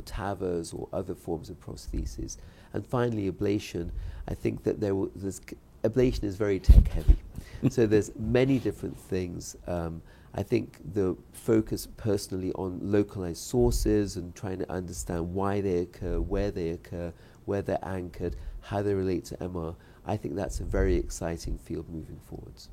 TAVRs 0.05 0.77
or 0.77 0.89
other 0.93 1.15
forms 1.15 1.49
of 1.49 1.61
prosthesis. 1.61 2.39
And 2.73 2.85
finally, 2.85 3.31
ablation. 3.31 3.93
I 4.27 4.35
think 4.35 4.65
that 4.65 4.81
there 4.81 4.95
there's 5.15 5.41
ablation 5.85 6.25
is 6.25 6.35
very 6.35 6.59
tech 6.59 6.89
heavy. 6.89 7.19
so 7.71 7.87
there's 7.87 8.11
many 8.19 8.59
different 8.59 8.99
things. 8.99 9.57
Um, 9.67 10.03
I 10.35 10.43
think 10.43 10.79
the 10.95 11.17
focus 11.33 11.87
personally 11.97 12.53
on 12.53 12.79
localized 12.83 13.43
sources 13.43 14.17
and 14.17 14.35
trying 14.35 14.59
to 14.61 14.73
understand 14.73 15.35
why 15.35 15.61
they 15.61 15.79
occur, 15.79 16.21
where 16.21 16.51
they 16.51 16.71
occur, 16.71 17.13
where 17.45 17.61
they're 17.61 17.85
anchored, 17.85 18.37
how 18.61 18.83
they 18.83 18.95
relate 18.95 19.27
to 19.27 19.37
MR. 19.37 19.77
I 20.07 20.17
think 20.17 20.35
that's 20.35 20.61
a 20.61 20.65
very 20.65 20.97
exciting 20.97 21.59
field 21.59 21.89
moving 21.91 22.19
forwards. 22.27 22.71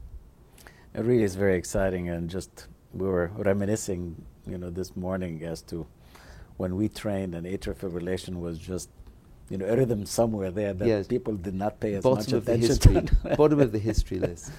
It 0.93 1.01
really 1.01 1.23
is 1.23 1.35
very 1.35 1.55
exciting, 1.55 2.09
and 2.09 2.29
just 2.29 2.67
we 2.93 3.07
were 3.07 3.31
reminiscing, 3.35 4.15
you 4.47 4.57
know, 4.57 4.69
this 4.69 4.95
morning 4.95 5.43
as 5.43 5.61
to 5.63 5.85
when 6.57 6.75
we 6.75 6.89
trained 6.89 7.35
and 7.35 7.45
atrial 7.45 7.75
fibrillation 7.75 8.39
was 8.39 8.57
just, 8.57 8.89
you 9.49 9.57
know, 9.57 9.65
a 9.65 9.75
rhythm 9.75 10.05
somewhere 10.05 10.49
there 10.49 10.73
that 10.73 10.87
yes. 10.87 11.07
people 11.07 11.35
did 11.35 11.53
not 11.53 11.79
pay 11.79 11.93
as 11.95 12.03
Bottom 12.03 12.19
much 12.19 12.31
of 12.33 12.47
attention 12.47 12.93
the 12.93 13.01
history. 13.01 13.35
Bottom 13.35 13.59
of 13.59 13.71
the 13.71 13.79
history 13.79 14.19
list. 14.19 14.51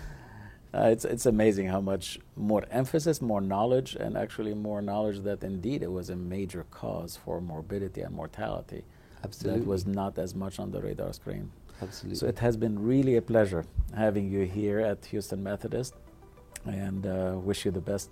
Uh, 0.72 0.88
it's 0.92 1.04
it's 1.04 1.26
amazing 1.26 1.66
how 1.66 1.80
much 1.80 2.18
more 2.36 2.64
emphasis, 2.70 3.20
more 3.20 3.40
knowledge, 3.40 3.96
and 3.96 4.16
actually 4.16 4.54
more 4.54 4.80
knowledge 4.80 5.20
that 5.20 5.42
indeed 5.42 5.82
it 5.82 5.90
was 5.90 6.10
a 6.10 6.16
major 6.16 6.64
cause 6.70 7.16
for 7.16 7.40
morbidity 7.40 8.02
and 8.02 8.14
mortality. 8.14 8.84
Absolutely, 9.24 9.60
that 9.60 9.66
was 9.66 9.86
not 9.86 10.18
as 10.18 10.34
much 10.34 10.60
on 10.60 10.70
the 10.70 10.80
radar 10.80 11.12
screen. 11.12 11.50
Absolutely. 11.82 12.18
So 12.18 12.26
it 12.26 12.38
has 12.38 12.56
been 12.56 12.78
really 12.78 13.16
a 13.16 13.22
pleasure 13.22 13.64
having 13.96 14.30
you 14.30 14.44
here 14.44 14.80
at 14.80 15.04
Houston 15.06 15.42
Methodist 15.42 15.94
and 16.66 17.06
uh, 17.06 17.32
wish 17.36 17.64
you 17.64 17.70
the 17.70 17.80
best 17.80 18.10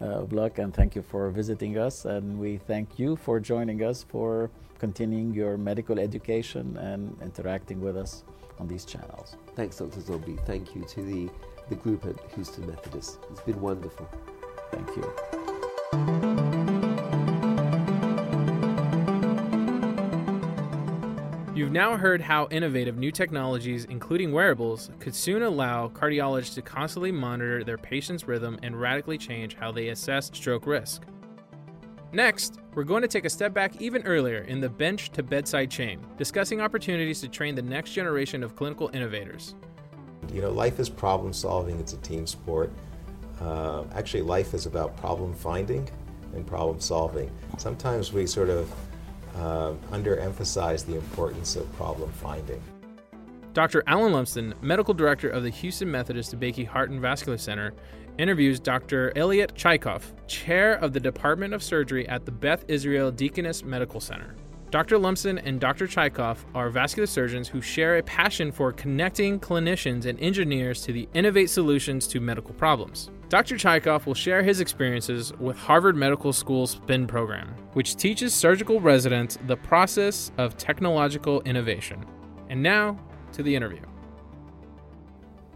uh, 0.00 0.04
of 0.04 0.32
luck 0.32 0.58
and 0.58 0.74
thank 0.74 0.94
you 0.94 1.02
for 1.02 1.30
visiting 1.30 1.78
us. 1.78 2.04
And 2.04 2.38
we 2.38 2.58
thank 2.58 2.98
you 2.98 3.16
for 3.16 3.40
joining 3.40 3.82
us 3.82 4.04
for 4.08 4.50
continuing 4.78 5.34
your 5.34 5.56
medical 5.56 5.98
education 5.98 6.76
and 6.76 7.16
interacting 7.22 7.80
with 7.80 7.96
us 7.96 8.24
on 8.58 8.68
these 8.68 8.84
channels. 8.84 9.36
Thanks, 9.56 9.78
Dr. 9.78 10.00
Zogby. 10.00 10.44
Thank 10.46 10.74
you 10.74 10.84
to 10.84 11.02
the, 11.02 11.30
the 11.68 11.76
group 11.76 12.04
at 12.06 12.16
Houston 12.34 12.66
Methodist. 12.66 13.18
It's 13.30 13.40
been 13.40 13.60
wonderful. 13.60 14.08
Thank 14.70 14.88
you. 14.96 16.48
You've 21.54 21.72
now 21.72 21.96
heard 21.96 22.20
how 22.20 22.46
innovative 22.52 22.96
new 22.98 23.10
technologies, 23.10 23.84
including 23.86 24.30
wearables, 24.30 24.90
could 25.00 25.12
soon 25.12 25.42
allow 25.42 25.88
cardiologists 25.88 26.54
to 26.54 26.62
constantly 26.62 27.10
monitor 27.10 27.64
their 27.64 27.76
patient's 27.76 28.28
rhythm 28.28 28.58
and 28.62 28.80
radically 28.80 29.18
change 29.18 29.56
how 29.56 29.72
they 29.72 29.88
assess 29.88 30.26
stroke 30.26 30.66
risk. 30.66 31.02
Next, 32.12 32.60
we're 32.74 32.84
going 32.84 33.02
to 33.02 33.08
take 33.08 33.24
a 33.24 33.30
step 33.30 33.52
back 33.52 33.82
even 33.82 34.02
earlier 34.04 34.42
in 34.42 34.60
the 34.60 34.68
bench 34.68 35.10
to 35.10 35.22
bedside 35.22 35.68
chain, 35.68 36.00
discussing 36.16 36.60
opportunities 36.60 37.20
to 37.22 37.28
train 37.28 37.56
the 37.56 37.62
next 37.62 37.92
generation 37.92 38.44
of 38.44 38.54
clinical 38.54 38.88
innovators. 38.94 39.56
You 40.32 40.42
know, 40.42 40.50
life 40.50 40.78
is 40.78 40.88
problem 40.88 41.32
solving, 41.32 41.78
it's 41.80 41.92
a 41.92 41.98
team 41.98 42.26
sport. 42.26 42.70
Uh, 43.40 43.84
actually, 43.94 44.22
life 44.22 44.54
is 44.54 44.66
about 44.66 44.96
problem 44.96 45.32
finding 45.34 45.88
and 46.34 46.46
problem 46.46 46.80
solving. 46.80 47.30
Sometimes 47.56 48.12
we 48.12 48.26
sort 48.26 48.50
of 48.50 48.72
uh, 49.36 49.72
underemphasize 49.90 50.84
the 50.84 50.96
importance 50.96 51.56
of 51.56 51.70
problem 51.74 52.10
finding. 52.12 52.62
Dr. 53.54 53.82
Alan 53.86 54.12
Lumsden, 54.12 54.54
Medical 54.60 54.94
Director 54.94 55.28
of 55.28 55.42
the 55.42 55.50
Houston 55.50 55.90
Methodist 55.90 56.38
DeBakey 56.38 56.66
Heart 56.66 56.90
and 56.90 57.00
Vascular 57.00 57.38
Center, 57.38 57.72
interviews 58.18 58.60
Dr. 58.60 59.12
Elliot 59.16 59.54
Chaikof, 59.54 60.02
Chair 60.26 60.74
of 60.74 60.92
the 60.92 61.00
Department 61.00 61.54
of 61.54 61.62
Surgery 61.62 62.08
at 62.08 62.24
the 62.24 62.32
Beth 62.32 62.64
Israel 62.68 63.10
Deaconess 63.10 63.64
Medical 63.64 64.00
Center. 64.00 64.34
Dr. 64.70 64.98
Lumsden 64.98 65.38
and 65.38 65.58
Dr. 65.58 65.86
Chaikof 65.86 66.44
are 66.54 66.68
vascular 66.68 67.06
surgeons 67.06 67.48
who 67.48 67.62
share 67.62 67.96
a 67.96 68.02
passion 68.02 68.52
for 68.52 68.70
connecting 68.70 69.40
clinicians 69.40 70.04
and 70.04 70.20
engineers 70.20 70.82
to 70.82 70.92
the 70.92 71.08
innovate 71.14 71.48
solutions 71.48 72.06
to 72.08 72.20
medical 72.20 72.52
problems. 72.52 73.10
Dr. 73.30 73.54
Chaikof 73.54 74.04
will 74.04 74.12
share 74.12 74.42
his 74.42 74.60
experiences 74.60 75.32
with 75.40 75.56
Harvard 75.56 75.96
Medical 75.96 76.34
School's 76.34 76.72
SPIN 76.72 77.06
program, 77.06 77.54
which 77.72 77.96
teaches 77.96 78.34
surgical 78.34 78.78
residents 78.78 79.38
the 79.46 79.56
process 79.56 80.32
of 80.36 80.58
technological 80.58 81.40
innovation. 81.42 82.04
And 82.50 82.62
now 82.62 82.98
to 83.32 83.42
the 83.42 83.56
interview. 83.56 83.80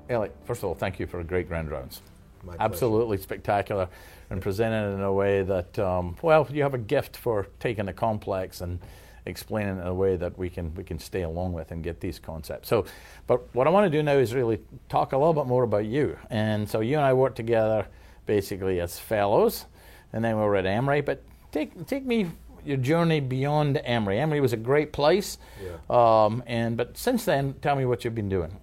Elliot, 0.08 0.34
first 0.44 0.60
of 0.60 0.64
all, 0.64 0.74
thank 0.74 0.98
you 0.98 1.06
for 1.06 1.20
a 1.20 1.24
great 1.24 1.48
Grand 1.48 1.70
Rounds. 1.70 2.00
My 2.44 2.56
Absolutely 2.58 3.18
spectacular 3.18 3.88
and 4.30 4.42
presented 4.42 4.94
in 4.94 5.00
a 5.00 5.12
way 5.12 5.42
that, 5.42 5.78
um, 5.78 6.16
well, 6.22 6.46
you 6.50 6.62
have 6.62 6.74
a 6.74 6.78
gift 6.78 7.16
for 7.16 7.46
taking 7.60 7.86
the 7.86 7.92
complex 7.92 8.60
and 8.60 8.80
explaining 9.24 9.76
it 9.78 9.80
in 9.82 9.86
a 9.86 9.94
way 9.94 10.16
that 10.16 10.36
we 10.36 10.50
can 10.50 10.74
we 10.74 10.82
can 10.82 10.98
stay 10.98 11.22
along 11.22 11.52
with 11.52 11.70
and 11.70 11.84
get 11.84 12.00
these 12.00 12.18
concepts. 12.18 12.68
So, 12.68 12.84
but 13.26 13.54
what 13.54 13.66
I 13.66 13.70
want 13.70 13.90
to 13.90 13.96
do 13.96 14.02
now 14.02 14.14
is 14.14 14.34
really 14.34 14.60
talk 14.88 15.12
a 15.12 15.16
little 15.16 15.34
bit 15.34 15.46
more 15.46 15.62
about 15.62 15.84
you. 15.84 16.18
And 16.30 16.68
so 16.68 16.80
you 16.80 16.96
and 16.96 17.04
I 17.04 17.12
worked 17.12 17.36
together 17.36 17.86
basically 18.26 18.80
as 18.80 18.98
fellows, 18.98 19.66
and 20.12 20.24
then 20.24 20.36
we 20.36 20.42
were 20.42 20.56
at 20.56 20.66
Emory. 20.66 21.02
But 21.02 21.22
take 21.52 21.86
take 21.86 22.04
me 22.04 22.30
your 22.64 22.76
journey 22.78 23.20
beyond 23.20 23.80
Emory. 23.84 24.18
Emory 24.18 24.40
was 24.40 24.52
a 24.52 24.56
great 24.56 24.92
place. 24.92 25.38
Yeah. 25.62 25.76
Um, 26.24 26.42
and 26.46 26.76
but 26.76 26.96
since 26.96 27.24
then, 27.24 27.54
tell 27.62 27.76
me 27.76 27.84
what 27.84 28.04
you've 28.04 28.14
been 28.14 28.28
doing. 28.28 28.56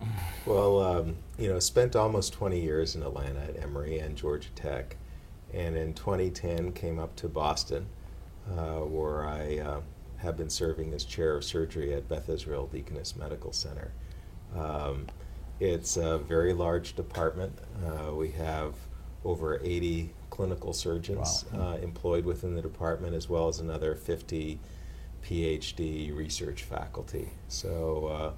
Well, 0.46 0.82
um, 0.82 1.16
you 1.40 1.48
know, 1.48 1.60
spent 1.60 1.96
almost 1.96 2.34
20 2.34 2.60
years 2.60 2.96
in 2.96 3.02
Atlanta 3.04 3.40
at 3.40 3.64
Emory 3.64 4.00
and 4.00 4.16
Georgia 4.18 4.50
Tech, 4.56 4.98
and 5.54 5.78
in 5.78 5.94
2010 5.94 6.74
came 6.74 7.00
up 7.00 7.16
to 7.16 7.30
Boston, 7.30 7.88
uh, 8.58 8.80
where 8.82 9.26
I 9.26 9.58
uh, 9.60 9.82
have 10.18 10.36
been 10.36 10.50
serving 10.50 10.94
as 10.94 11.06
chair 11.06 11.38
of 11.38 11.46
surgery 11.46 11.94
at 11.94 12.10
Beth 12.10 12.28
Israel 12.30 12.68
Deaconess 12.68 13.16
Medical 13.16 13.54
Center. 13.54 13.94
Um, 14.56 15.08
it's 15.62 15.96
a 15.96 16.18
very 16.18 16.54
large 16.54 16.96
department. 16.96 17.58
Uh, 17.86 18.14
we 18.14 18.32
have 18.32 18.74
over 19.24 19.62
80 19.64 20.10
clinical 20.30 20.74
surgeons 20.74 21.46
Wow. 21.54 21.74
uh, 21.74 21.78
employed 21.78 22.26
within 22.26 22.54
the 22.56 22.62
department, 22.62 23.16
as 23.16 23.30
well 23.30 23.48
as 23.48 23.60
another 23.60 23.96
50 23.96 24.60
PhD 25.24 26.16
research 26.16 26.64
faculty. 26.64 27.30
So, 27.48 28.06
uh, 28.08 28.32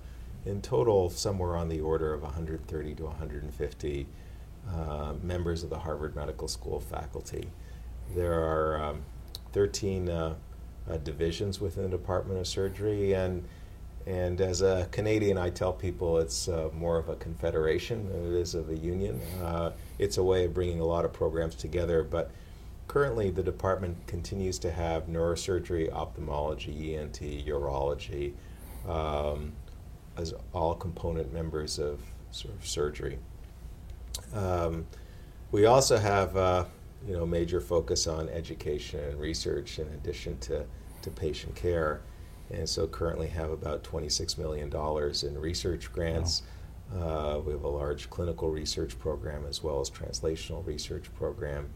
in 0.46 0.62
total, 0.62 1.10
somewhere 1.10 1.56
on 1.56 1.70
the 1.70 1.82
order 1.82 2.14
of 2.14 2.24
130 2.24 2.96
to 2.96 3.04
150 3.04 4.08
uh, 4.70 5.14
members 5.22 5.64
of 5.64 5.70
the 5.70 5.80
Harvard 5.80 6.16
Medical 6.16 6.48
School 6.48 6.80
faculty. 6.80 7.50
There 8.16 8.42
are 8.42 8.84
um, 8.84 9.02
13 9.54 10.10
uh, 10.10 10.36
uh, 10.90 10.98
divisions 10.98 11.60
within 11.60 11.84
the 11.84 11.90
Department 11.90 12.40
of 12.40 12.48
Surgery, 12.48 13.14
and 13.14 13.44
and 14.08 14.42
as 14.42 14.64
a 14.64 14.88
Canadian, 14.92 15.38
I 15.38 15.52
tell 15.52 15.72
people 15.72 16.18
it's 16.18 16.48
uh, 16.48 16.70
more 16.74 16.98
of 16.98 17.08
a 17.10 17.16
confederation 17.18 18.10
than 18.10 18.34
it 18.34 18.40
is 18.40 18.56
of 18.56 18.70
a 18.70 18.76
union. 18.76 19.22
Uh, 19.44 19.72
it's 20.00 20.18
a 20.18 20.24
way 20.24 20.46
of 20.46 20.56
bringing 20.56 20.80
a 20.80 20.86
lot 20.86 21.06
of 21.06 21.14
programs 21.14 21.54
together, 21.54 22.02
but 22.02 22.32
currently 22.88 23.30
the 23.30 23.44
department 23.44 23.96
continues 24.08 24.58
to 24.60 24.72
have 24.72 25.06
neurosurgery, 25.06 25.92
ophthalmology, 25.92 26.96
ENT, 26.96 27.20
urology, 27.22 28.34
um, 28.88 29.52
as 30.18 30.34
all 30.54 30.76
component 30.76 31.34
members 31.34 31.80
of 31.80 32.00
sort 32.32 32.54
of 32.54 32.66
surgery. 32.66 33.18
Um, 34.34 34.86
we 35.52 35.66
also 35.66 35.98
have, 35.98 36.36
uh, 36.38 36.66
you 37.06 37.14
know, 37.14 37.26
major 37.26 37.60
focus 37.60 38.08
on 38.08 38.30
education 38.30 39.00
and 39.02 39.20
research 39.20 39.80
in 39.80 39.88
addition 39.90 40.38
to, 40.40 40.66
to 41.02 41.10
patient 41.10 41.56
care, 41.56 42.02
and 42.50 42.68
so 42.68 42.88
currently 42.88 43.28
have 43.28 43.52
about 43.52 43.84
$26 43.84 44.38
million 44.38 44.72
in 45.24 45.42
research 45.42 45.92
grants. 45.92 46.44
Uh, 46.94 47.40
we 47.46 47.54
have 47.54 47.64
a 47.64 47.70
large 47.70 48.10
clinical 48.10 48.50
research 48.50 49.00
program 49.00 49.46
as 49.46 49.64
well 49.64 49.80
as 49.80 49.90
translational 49.90 50.66
research 50.66 51.14
program, 51.16 51.70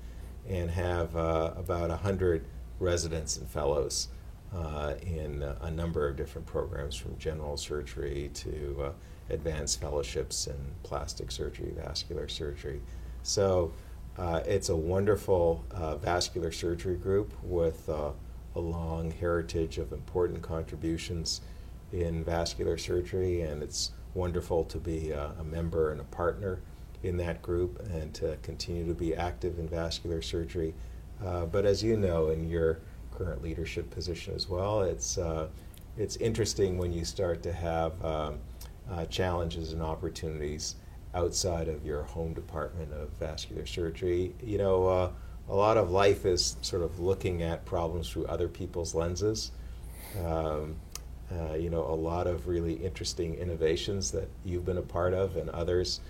and 0.48 0.70
have 0.70 1.16
uh, 1.16 1.54
about 1.56 1.90
100 1.90 2.46
residents 2.80 3.38
and 3.38 3.48
fellows 3.48 4.10
uh, 4.54 4.94
in 5.02 5.44
a 5.62 5.72
number 5.72 6.08
of 6.08 6.16
different 6.16 6.48
programs 6.48 6.96
from 6.96 7.18
general 7.18 7.58
surgery 7.58 8.30
to 8.34 8.84
uh, 8.86 8.92
advanced 9.34 9.82
fellowships 9.82 10.48
in 10.48 10.56
plastic 10.84 11.32
surgery, 11.32 11.74
vascular 11.76 12.28
surgery. 12.28 12.82
So 13.24 13.74
uh, 14.18 14.42
it's 14.46 14.70
a 14.70 14.76
wonderful 14.76 15.66
uh, 15.72 15.98
vascular 15.98 16.52
surgery 16.52 16.96
group 16.96 17.34
with 17.44 17.90
a 17.90 18.14
long 18.60 19.12
heritage 19.12 19.78
of 19.78 19.92
important 19.92 20.42
contributions 20.42 21.42
in 21.92 22.24
vascular 22.24 22.78
surgery, 22.78 23.42
and 23.42 23.62
it's 23.62 23.92
wonderful 24.14 24.64
to 24.66 24.78
be 24.78 25.14
uh, 25.14 25.30
a 25.40 25.44
member 25.44 25.92
and 25.92 26.02
a 26.02 26.06
partner 26.06 26.60
in 27.04 27.18
that 27.18 27.42
group 27.42 27.80
and 27.92 28.14
to 28.14 28.38
continue 28.42 28.86
to 28.88 28.94
be 28.94 29.16
active 29.16 29.60
in 29.60 29.68
vascular 29.68 30.22
surgery. 30.22 30.74
Uh, 31.24 31.46
but 31.46 31.66
as 31.66 31.84
you 31.84 31.96
know, 31.96 32.30
in 32.30 32.48
your 32.50 32.80
current 33.18 33.42
leadership 33.42 33.90
position 33.90 34.34
as 34.36 34.50
well, 34.50 34.82
it's 34.82 35.18
uh, 35.18 35.48
it's 35.98 36.18
interesting 36.18 36.78
when 36.78 36.92
you 36.92 37.06
start 37.06 37.42
to 37.44 37.54
have 37.54 38.04
um, 38.04 38.40
uh, 38.92 39.06
challenges 39.06 39.74
and 39.74 39.82
opportunities 39.82 40.76
outside 41.14 41.68
of 41.70 41.86
your 41.86 42.04
home 42.04 42.34
department 42.34 42.92
of 42.94 43.10
vascular 43.20 43.66
surgery. 43.66 44.34
You 44.44 44.58
know, 44.58 44.88
uh, 44.88 45.12
a 45.50 45.56
lot 45.56 45.78
of 45.78 45.92
life 45.92 46.26
is 46.26 46.58
sort 46.62 46.82
of 46.82 47.00
looking 47.00 47.44
at 47.44 47.66
problems 47.66 48.10
through 48.10 48.26
other 48.26 48.48
people's 48.48 48.94
lenses. 48.94 49.52
Um, 50.26 50.76
uh, 51.32 51.56
you 51.56 51.70
know, 51.70 51.84
a 51.86 51.96
lot 51.96 52.28
of 52.28 52.48
really 52.48 52.74
interesting 52.74 53.36
innovations 53.36 54.12
that 54.12 54.28
you've 54.44 54.66
been 54.66 54.78
a 54.78 54.82
part 54.82 55.14
of, 55.14 55.38
and 55.38 55.50
others 55.50 56.02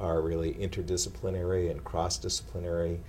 are 0.00 0.22
really 0.22 0.54
interdisciplinary 0.54 1.70
and 1.70 1.84
cross-disciplinary 1.84 3.00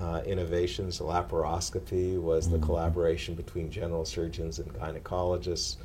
uh, 0.00 0.22
innovations. 0.26 1.00
Laparoscopy 1.00 2.20
was 2.20 2.48
the 2.48 2.58
collaboration 2.58 3.34
between 3.34 3.70
general 3.70 4.04
surgeons 4.04 4.58
and 4.58 4.72
gynecologists. 4.74 5.76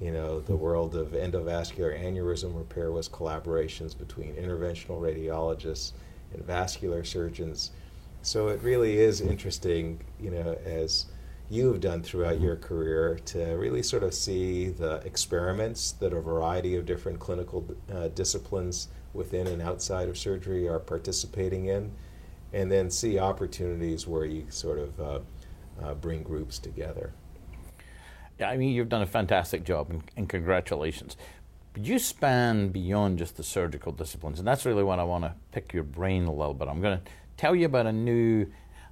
You 0.00 0.10
know, 0.10 0.40
the 0.40 0.56
world 0.56 0.94
of 0.96 1.08
endovascular 1.08 1.98
aneurysm 1.98 2.56
repair 2.56 2.92
was 2.92 3.08
collaborations 3.08 3.96
between 3.96 4.34
interventional 4.34 5.00
radiologists 5.00 5.92
and 6.32 6.44
vascular 6.44 7.04
surgeons. 7.04 7.70
So 8.22 8.48
it 8.48 8.60
really 8.62 8.98
is 8.98 9.20
interesting, 9.20 10.00
you 10.20 10.30
know, 10.30 10.58
as 10.64 11.06
you 11.50 11.68
have 11.68 11.80
done 11.80 12.02
throughout 12.02 12.40
your 12.40 12.56
career 12.56 13.20
to 13.26 13.38
really 13.54 13.82
sort 13.82 14.02
of 14.02 14.14
see 14.14 14.68
the 14.68 14.96
experiments 15.04 15.92
that 15.92 16.12
a 16.12 16.20
variety 16.20 16.74
of 16.76 16.86
different 16.86 17.20
clinical 17.20 17.66
uh, 17.92 18.08
disciplines 18.08 18.88
within 19.12 19.46
and 19.46 19.62
outside 19.62 20.08
of 20.08 20.18
surgery 20.18 20.66
are 20.66 20.80
participating 20.80 21.66
in, 21.66 21.92
and 22.54 22.70
then 22.70 22.88
see 22.88 23.18
opportunities 23.18 24.06
where 24.06 24.24
you 24.24 24.46
sort 24.48 24.78
of 24.78 25.00
uh, 25.00 25.18
uh, 25.82 25.94
bring 25.94 26.22
groups 26.22 26.58
together. 26.58 27.12
Yeah, 28.38 28.48
I 28.48 28.56
mean, 28.56 28.72
you've 28.72 28.88
done 28.88 29.02
a 29.02 29.06
fantastic 29.06 29.64
job, 29.64 29.90
and, 29.90 30.02
and 30.16 30.28
congratulations. 30.28 31.16
But 31.72 31.84
you 31.84 31.98
span 31.98 32.68
beyond 32.68 33.18
just 33.18 33.36
the 33.36 33.42
surgical 33.42 33.90
disciplines, 33.90 34.38
and 34.38 34.46
that's 34.46 34.64
really 34.64 34.84
what 34.84 35.00
I 35.00 35.04
want 35.04 35.24
to 35.24 35.34
pick 35.50 35.72
your 35.72 35.82
brain 35.82 36.26
a 36.26 36.32
little 36.32 36.54
bit. 36.54 36.68
I'm 36.68 36.80
going 36.80 36.98
to 36.98 37.04
tell 37.36 37.56
you 37.56 37.66
about 37.66 37.86
a 37.86 37.92
new 37.92 38.46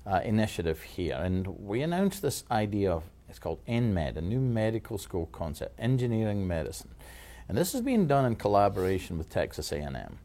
uh, 0.04 0.20
initiative 0.24 0.82
here, 0.82 1.14
and 1.14 1.46
we 1.46 1.82
announced 1.82 2.20
this 2.20 2.42
idea 2.50 2.92
of 2.92 3.04
it's 3.28 3.38
called 3.38 3.64
EnMed, 3.66 4.16
a 4.16 4.20
new 4.20 4.40
medical 4.40 4.98
school 4.98 5.26
concept, 5.26 5.78
engineering 5.78 6.46
medicine, 6.46 6.90
and 7.48 7.56
this 7.56 7.74
is 7.74 7.80
being 7.80 8.08
done 8.08 8.24
in 8.24 8.34
collaboration 8.34 9.16
with 9.16 9.30
Texas 9.30 9.70
A&M. 9.70 10.18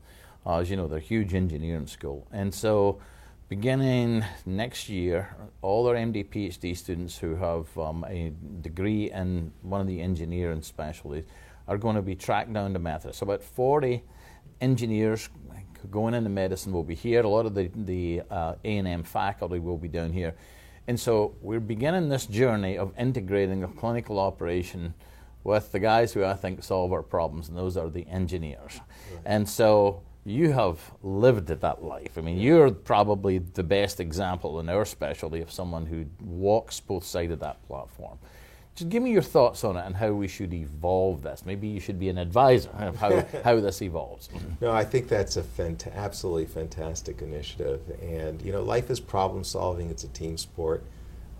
Uh, 0.45 0.57
as 0.57 0.69
you 0.71 0.75
know, 0.75 0.87
they're 0.87 0.97
a 0.97 1.01
huge 1.01 1.35
engineering 1.35 1.87
school, 1.87 2.27
and 2.31 2.53
so 2.53 2.99
beginning 3.49 4.25
next 4.45 4.89
year, 4.89 5.35
all 5.61 5.87
our 5.87 5.95
MD 5.95 6.27
PhD 6.27 6.75
students 6.75 7.17
who 7.17 7.35
have 7.35 7.77
um, 7.77 8.05
a 8.07 8.33
degree 8.61 9.11
in 9.11 9.51
one 9.61 9.79
of 9.79 9.87
the 9.87 10.01
engineering 10.01 10.61
specialties 10.61 11.25
are 11.67 11.77
going 11.77 11.95
to 11.95 12.01
be 12.01 12.15
tracked 12.15 12.51
down 12.53 12.73
to 12.73 12.79
Methodist. 12.79 13.19
So 13.19 13.23
about 13.25 13.43
40 13.43 14.03
engineers 14.59 15.29
going 15.91 16.13
into 16.13 16.29
medicine 16.29 16.73
will 16.73 16.83
be 16.83 16.95
here. 16.95 17.21
A 17.21 17.29
lot 17.29 17.45
of 17.45 17.55
the, 17.55 17.69
the 17.73 18.21
uh, 18.29 18.55
A&M 18.63 19.03
faculty 19.03 19.59
will 19.59 19.77
be 19.77 19.87
down 19.87 20.11
here. 20.11 20.35
And 20.87 20.99
so 20.99 21.35
we're 21.41 21.59
beginning 21.59 22.09
this 22.09 22.25
journey 22.25 22.77
of 22.77 22.93
integrating 22.97 23.63
a 23.63 23.67
clinical 23.67 24.19
operation 24.19 24.93
with 25.43 25.71
the 25.71 25.79
guys 25.79 26.13
who 26.13 26.25
I 26.25 26.33
think 26.33 26.63
solve 26.63 26.91
our 26.91 27.03
problems, 27.03 27.47
and 27.47 27.57
those 27.57 27.77
are 27.77 27.89
the 27.89 28.05
engineers. 28.07 28.81
And 29.25 29.47
so 29.47 30.01
you 30.27 30.51
have 30.51 30.91
lived 31.03 31.47
that 31.47 31.83
life. 31.83 32.17
I 32.17 32.21
mean, 32.21 32.37
you're 32.37 32.69
probably 32.69 33.37
the 33.37 33.63
best 33.63 34.01
example 34.01 34.59
in 34.59 34.67
our 34.67 34.83
specialty 34.83 35.39
of 35.39 35.49
someone 35.49 35.85
who 35.85 36.05
walks 36.21 36.81
both 36.81 37.05
sides 37.05 37.31
of 37.31 37.39
that 37.39 37.65
platform. 37.65 38.17
Just 38.75 38.89
give 38.89 39.01
me 39.01 39.11
your 39.11 39.21
thoughts 39.21 39.63
on 39.63 39.77
it 39.77 39.85
and 39.85 39.95
how 39.95 40.11
we 40.11 40.27
should 40.27 40.53
evolve 40.53 41.23
this. 41.23 41.45
Maybe 41.45 41.69
you 41.69 41.79
should 41.79 41.97
be 41.97 42.09
an 42.09 42.17
advisor 42.17 42.69
of 42.71 42.97
how, 42.97 43.25
how 43.45 43.61
this 43.61 43.81
evolves. 43.81 44.27
No, 44.59 44.71
I 44.71 44.83
think 44.83 45.07
that's 45.07 45.37
a 45.37 45.41
fant- 45.41 45.95
absolutely 45.95 46.45
fantastic 46.45 47.21
initiative. 47.21 47.81
And, 48.01 48.41
you 48.41 48.51
know, 48.51 48.61
life 48.61 48.89
is 48.89 48.99
problem 48.99 49.45
solving, 49.45 49.89
it's 49.89 50.03
a 50.03 50.09
team 50.09 50.37
sport. 50.37 50.83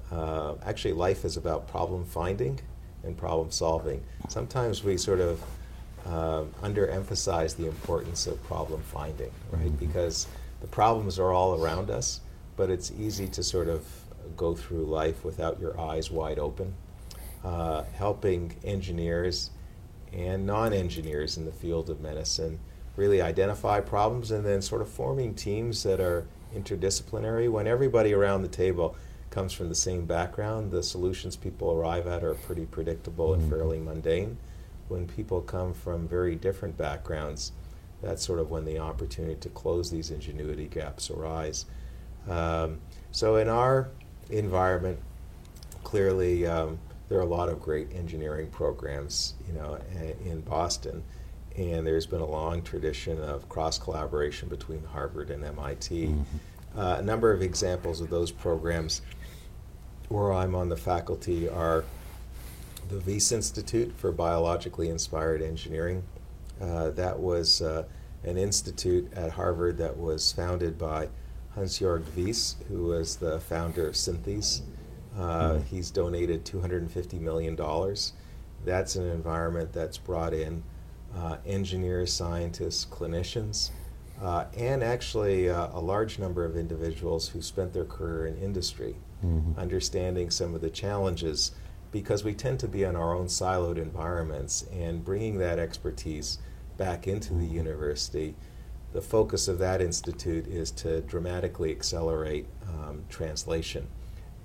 Uh, 0.10 0.56
actually, 0.66 0.94
life 0.94 1.26
is 1.26 1.36
about 1.36 1.68
problem 1.68 2.06
finding 2.06 2.62
and 3.04 3.18
problem 3.18 3.52
solving. 3.52 4.02
Sometimes 4.30 4.82
we 4.82 4.96
sort 4.96 5.20
of 5.20 5.44
um, 6.08 6.54
underemphasize 6.62 7.56
the 7.58 7.68
importance 7.68 8.28
of 8.28 8.42
problem 8.44 8.82
finding, 8.82 9.32
right? 9.52 9.78
Because 9.80 10.28
the 10.62 10.68
problems 10.68 11.20
are 11.20 11.34
all 11.34 11.62
around 11.62 11.90
us, 11.90 12.22
but 12.56 12.70
it's 12.70 12.92
easy 12.92 13.28
to 13.28 13.44
sort 13.44 13.68
of 13.68 13.86
go 14.36 14.56
through 14.56 14.86
life 14.86 15.24
without 15.24 15.60
your 15.60 15.80
eyes 15.80 16.10
wide 16.10 16.40
open. 16.40 16.74
Uh, 17.44 17.84
helping 17.96 18.56
engineers 18.64 19.52
and 20.12 20.46
non 20.46 20.74
engineers 20.74 21.38
in 21.38 21.46
the 21.46 21.52
field 21.52 21.90
of 21.90 22.02
medicine 22.02 22.60
really 22.96 23.22
identify 23.22 23.80
problems 23.80 24.32
and 24.32 24.46
then 24.46 24.62
sort 24.62 24.82
of 24.82 24.90
forming 24.90 25.34
teams 25.36 25.84
that 25.84 26.00
are 26.00 26.26
interdisciplinary. 26.56 27.50
When 27.50 27.68
everybody 27.68 28.14
around 28.14 28.42
the 28.42 28.48
table 28.48 28.96
comes 29.30 29.54
from 29.54 29.70
the 29.70 29.76
same 29.76 30.06
background, 30.06 30.72
the 30.72 30.82
solutions 30.82 31.36
people 31.36 31.72
arrive 31.72 32.08
at 32.08 32.24
are 32.24 32.34
pretty 32.34 32.66
predictable 32.66 33.34
and 33.34 33.48
fairly 33.50 33.80
mundane. 33.80 34.38
When 34.88 35.08
people 35.08 35.42
come 35.42 35.74
from 35.74 36.08
very 36.08 36.36
different 36.36 36.78
backgrounds, 36.78 37.52
that's 38.02 38.26
sort 38.26 38.40
of 38.40 38.52
when 38.52 38.66
the 38.66 38.80
opportunity 38.80 39.36
to 39.36 39.50
close 39.50 39.90
these 39.90 40.12
ingenuity 40.12 40.68
gaps 40.68 41.10
arise. 41.10 41.66
Um, 42.30 42.80
so 43.12 43.38
in 43.38 43.50
our 43.50 43.90
environment, 44.30 45.00
clearly 45.84 46.46
um, 46.46 46.80
there 47.10 47.18
are 47.18 47.24
a 47.24 47.26
lot 47.26 47.50
of 47.50 47.62
great 47.62 47.94
engineering 47.94 48.48
programs, 48.48 49.34
you 49.48 49.54
know, 49.54 49.80
in 50.26 50.42
Boston, 50.42 51.04
and 51.56 51.88
there's 51.88 52.06
been 52.06 52.22
a 52.22 52.26
long 52.26 52.62
tradition 52.62 53.22
of 53.22 53.48
cross 53.50 53.80
collaboration 53.80 54.48
between 54.50 54.84
Harvard 54.84 55.32
and 55.32 55.44
MIT. 55.44 56.08
Mm-hmm. 56.08 56.80
Uh, 56.80 56.98
a 56.98 57.02
number 57.02 57.32
of 57.32 57.42
examples 57.42 58.02
of 58.02 58.10
those 58.10 58.32
programs 58.32 59.02
where 60.10 60.32
I'm 60.32 60.54
on 60.54 60.70
the 60.70 60.78
faculty 60.78 61.50
are 61.50 61.84
the 62.90 63.00
Wyss 63.00 63.32
Institute 63.32 63.94
for 63.98 64.12
Biologically 64.12 64.90
Inspired 64.90 65.42
Engineering. 65.42 66.04
Uh, 66.62 66.92
that 66.92 67.20
was 67.20 67.62
uh, 67.62 67.84
an 68.24 68.38
institute 68.38 69.12
at 69.14 69.32
Harvard 69.32 69.78
that 69.78 69.98
was 69.98 70.32
founded 70.32 70.78
by 70.78 71.10
Hansjörg 71.56 72.04
Wyss, 72.16 72.56
who 72.68 72.84
was 72.84 73.18
the 73.18 73.40
founder 73.40 73.88
of 73.88 73.96
Synthes. 73.96 74.62
Uh, 75.18 75.54
mm. 75.54 75.66
He's 75.66 75.92
donated 75.92 76.46
$250 76.46 77.20
million. 77.20 77.56
That's 78.66 78.96
an 78.96 79.10
environment 79.10 79.74
that's 79.74 79.98
brought 79.98 80.34
in 80.34 80.64
uh, 81.16 81.38
engineers, 81.46 82.14
scientists, 82.14 82.86
clinicians, 82.86 83.72
uh, 84.22 84.46
and 84.56 84.84
actually 84.84 85.50
uh, 85.50 85.70
a 85.74 85.80
large 85.80 86.20
number 86.20 86.46
of 86.46 86.56
individuals 86.56 87.30
who 87.30 87.42
spent 87.42 87.74
their 87.74 87.86
career 87.86 88.28
in 88.28 88.38
industry, 88.38 88.96
mm-hmm. 89.24 89.60
understanding 89.60 90.30
some 90.30 90.56
of 90.56 90.62
the 90.62 90.70
challenges 90.70 91.52
because 92.02 92.24
we 92.24 92.34
tend 92.34 92.60
to 92.60 92.68
be 92.68 92.84
in 92.84 92.96
our 92.96 93.16
own 93.16 93.26
siloed 93.26 93.78
environments 93.78 94.64
and 94.72 95.04
bringing 95.04 95.40
that 95.40 95.58
expertise 95.58 96.38
back 96.78 97.08
into 97.08 97.34
the 97.34 97.46
university. 97.46 98.36
The 98.94 99.02
focus 99.02 99.48
of 99.48 99.58
that 99.58 99.82
institute 99.82 100.46
is 100.46 100.70
to 100.72 101.02
dramatically 101.02 101.72
accelerate 101.72 102.46
um, 102.68 103.04
translation 103.10 103.88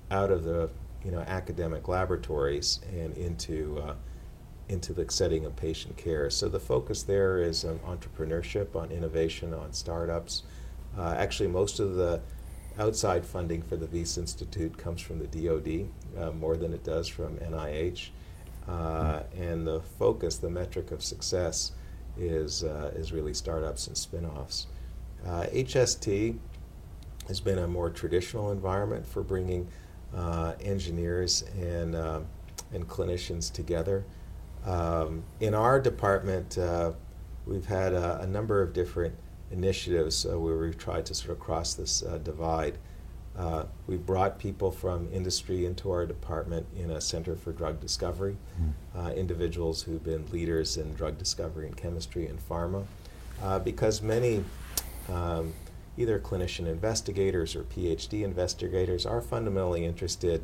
out 0.09 0.31
of 0.31 0.43
the 0.43 0.71
you 1.05 1.11
know 1.11 1.19
academic 1.19 1.87
laboratories 1.87 2.79
and 2.91 3.15
into 3.15 3.79
uh, 3.85 3.93
into 4.67 4.91
the 4.91 5.05
setting 5.11 5.45
of 5.45 5.55
patient 5.55 5.95
care. 5.95 6.31
So 6.31 6.49
the 6.49 6.59
focus 6.59 7.03
there 7.03 7.37
is 7.37 7.63
on 7.63 7.77
entrepreneurship, 7.79 8.75
on 8.75 8.89
innovation, 8.91 9.53
on 9.53 9.73
startups. 9.73 10.41
Uh, 10.97 11.13
actually, 11.17 11.49
most 11.49 11.79
of 11.79 11.93
the 11.93 12.19
outside 12.79 13.25
funding 13.25 13.61
for 13.61 13.75
the 13.75 13.85
Wyss 13.87 14.17
Institute 14.17 14.77
comes 14.77 15.01
from 15.01 15.19
the 15.19 15.27
DoD 15.27 15.87
uh, 16.17 16.31
more 16.31 16.57
than 16.57 16.73
it 16.73 16.83
does 16.83 17.07
from 17.07 17.37
NIH. 17.37 18.09
Uh, 18.67 19.23
and 19.37 19.67
the 19.67 19.81
focus, 19.81 20.37
the 20.37 20.49
metric 20.49 20.91
of 20.91 21.03
success, 21.03 21.73
is 22.17 22.63
uh, 22.63 22.91
is 22.95 23.11
really 23.11 23.33
startups 23.33 23.87
and 23.87 23.95
spinoffs. 23.95 24.67
HST 25.25 26.35
uh, 26.35 26.37
has 27.27 27.39
been 27.41 27.57
a 27.57 27.67
more 27.67 27.89
traditional 27.89 28.51
environment 28.51 29.05
for 29.05 29.21
bringing 29.23 29.67
uh, 30.15 30.53
engineers 30.61 31.43
and 31.59 31.95
and 31.95 32.87
clinicians 32.87 33.51
together. 33.51 34.05
Um, 34.65 35.23
in 35.41 35.53
our 35.53 35.79
department, 35.79 36.57
we've 37.45 37.65
had 37.65 37.93
a, 37.93 38.21
a, 38.21 38.27
number 38.27 38.61
of 38.61 38.71
different 38.71 39.13
initiatives 39.53 40.25
uh, 40.25 40.37
where 40.37 40.57
we've 40.57 40.77
tried 40.77 41.05
to 41.05 41.13
sort 41.13 41.31
of 41.31 41.39
cross 41.39 41.73
this 41.75 42.03
uh, 42.03 42.17
divide. 42.17 42.77
Uh, 43.37 43.63
we've 43.87 44.05
brought 44.05 44.37
people 44.37 44.71
from 44.71 45.07
industry 45.11 45.65
into 45.65 45.89
our 45.91 46.05
department 46.05 46.65
in 46.77 46.91
a 46.91 47.01
center 47.01 47.35
for 47.35 47.51
drug 47.51 47.79
discovery, 47.79 48.37
mm. 48.95 49.15
individuals 49.15 49.81
who've 49.83 50.03
been 50.03 50.25
leaders 50.31 50.77
in 50.77 50.93
drug 50.93 51.17
discovery 51.17 51.65
and 51.65 51.75
chemistry 51.75 52.27
and 52.27 52.39
pharma, 52.47 52.85
uh, 53.41 53.57
because 53.57 54.03
many 54.03 54.43
um, 55.09 55.53
either 55.97 56.19
clinician 56.19 56.67
investigators 56.67 57.55
or 57.55 57.63
PhD 57.63 58.23
investigators 58.23 59.05
are 59.05 59.21
fundamentally 59.21 59.83
interested 59.83 60.43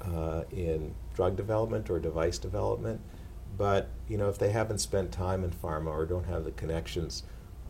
uh, 0.00 0.42
in 0.50 0.92
drug 1.14 1.36
development 1.36 1.88
or 1.88 2.00
device 2.00 2.38
development 2.38 3.00
but 3.56 3.88
you 4.08 4.18
know 4.18 4.28
if 4.28 4.38
they 4.38 4.50
haven't 4.50 4.78
spent 4.78 5.12
time 5.12 5.44
in 5.44 5.50
pharma 5.50 5.88
or 5.88 6.04
don't 6.04 6.26
have 6.26 6.44
the 6.44 6.50
connections 6.52 7.22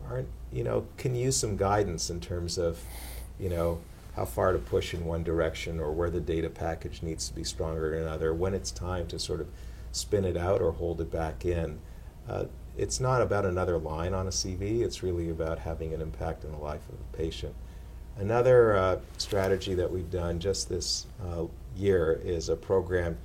aren't 0.09 0.27
you 0.51 0.63
know 0.63 0.85
can 0.97 1.15
use 1.15 1.37
some 1.37 1.57
guidance 1.57 2.09
in 2.09 2.19
terms 2.19 2.57
of 2.57 2.79
you 3.39 3.49
know 3.49 3.79
how 4.15 4.25
far 4.25 4.53
to 4.53 4.59
push 4.59 4.93
in 4.93 5.03
one 5.05 5.23
direction 5.23 5.79
or 5.79 5.91
where 5.91 6.09
the 6.09 6.21
data 6.21 6.49
package 6.49 7.03
needs 7.03 7.27
to 7.27 7.35
be 7.35 7.43
stronger 7.43 7.95
in 7.95 8.03
another 8.03 8.33
when 8.33 8.53
it's 8.53 8.71
time 8.71 9.05
to 9.07 9.19
sort 9.19 9.41
of 9.41 9.47
spin 9.91 10.25
it 10.25 10.37
out 10.37 10.61
or 10.61 10.71
hold 10.71 11.01
it 11.01 11.11
back 11.11 11.45
in 11.45 11.79
uh, 12.29 12.45
it's 12.77 12.99
not 12.99 13.21
about 13.21 13.45
another 13.45 13.77
line 13.77 14.13
on 14.13 14.27
a 14.27 14.31
cv 14.31 14.81
it's 14.81 15.03
really 15.03 15.29
about 15.29 15.59
having 15.59 15.93
an 15.93 16.01
impact 16.01 16.43
in 16.43 16.51
the 16.51 16.57
life 16.57 16.87
of 16.89 16.95
a 16.95 17.17
patient 17.17 17.53
another 18.17 18.75
uh, 18.75 18.99
strategy 19.17 19.73
that 19.73 19.89
we've 19.89 20.11
done 20.11 20.39
just 20.39 20.69
this 20.69 21.07
uh, 21.25 21.43
year 21.75 22.21
is 22.23 22.49
a 22.49 22.55
program 22.55 23.17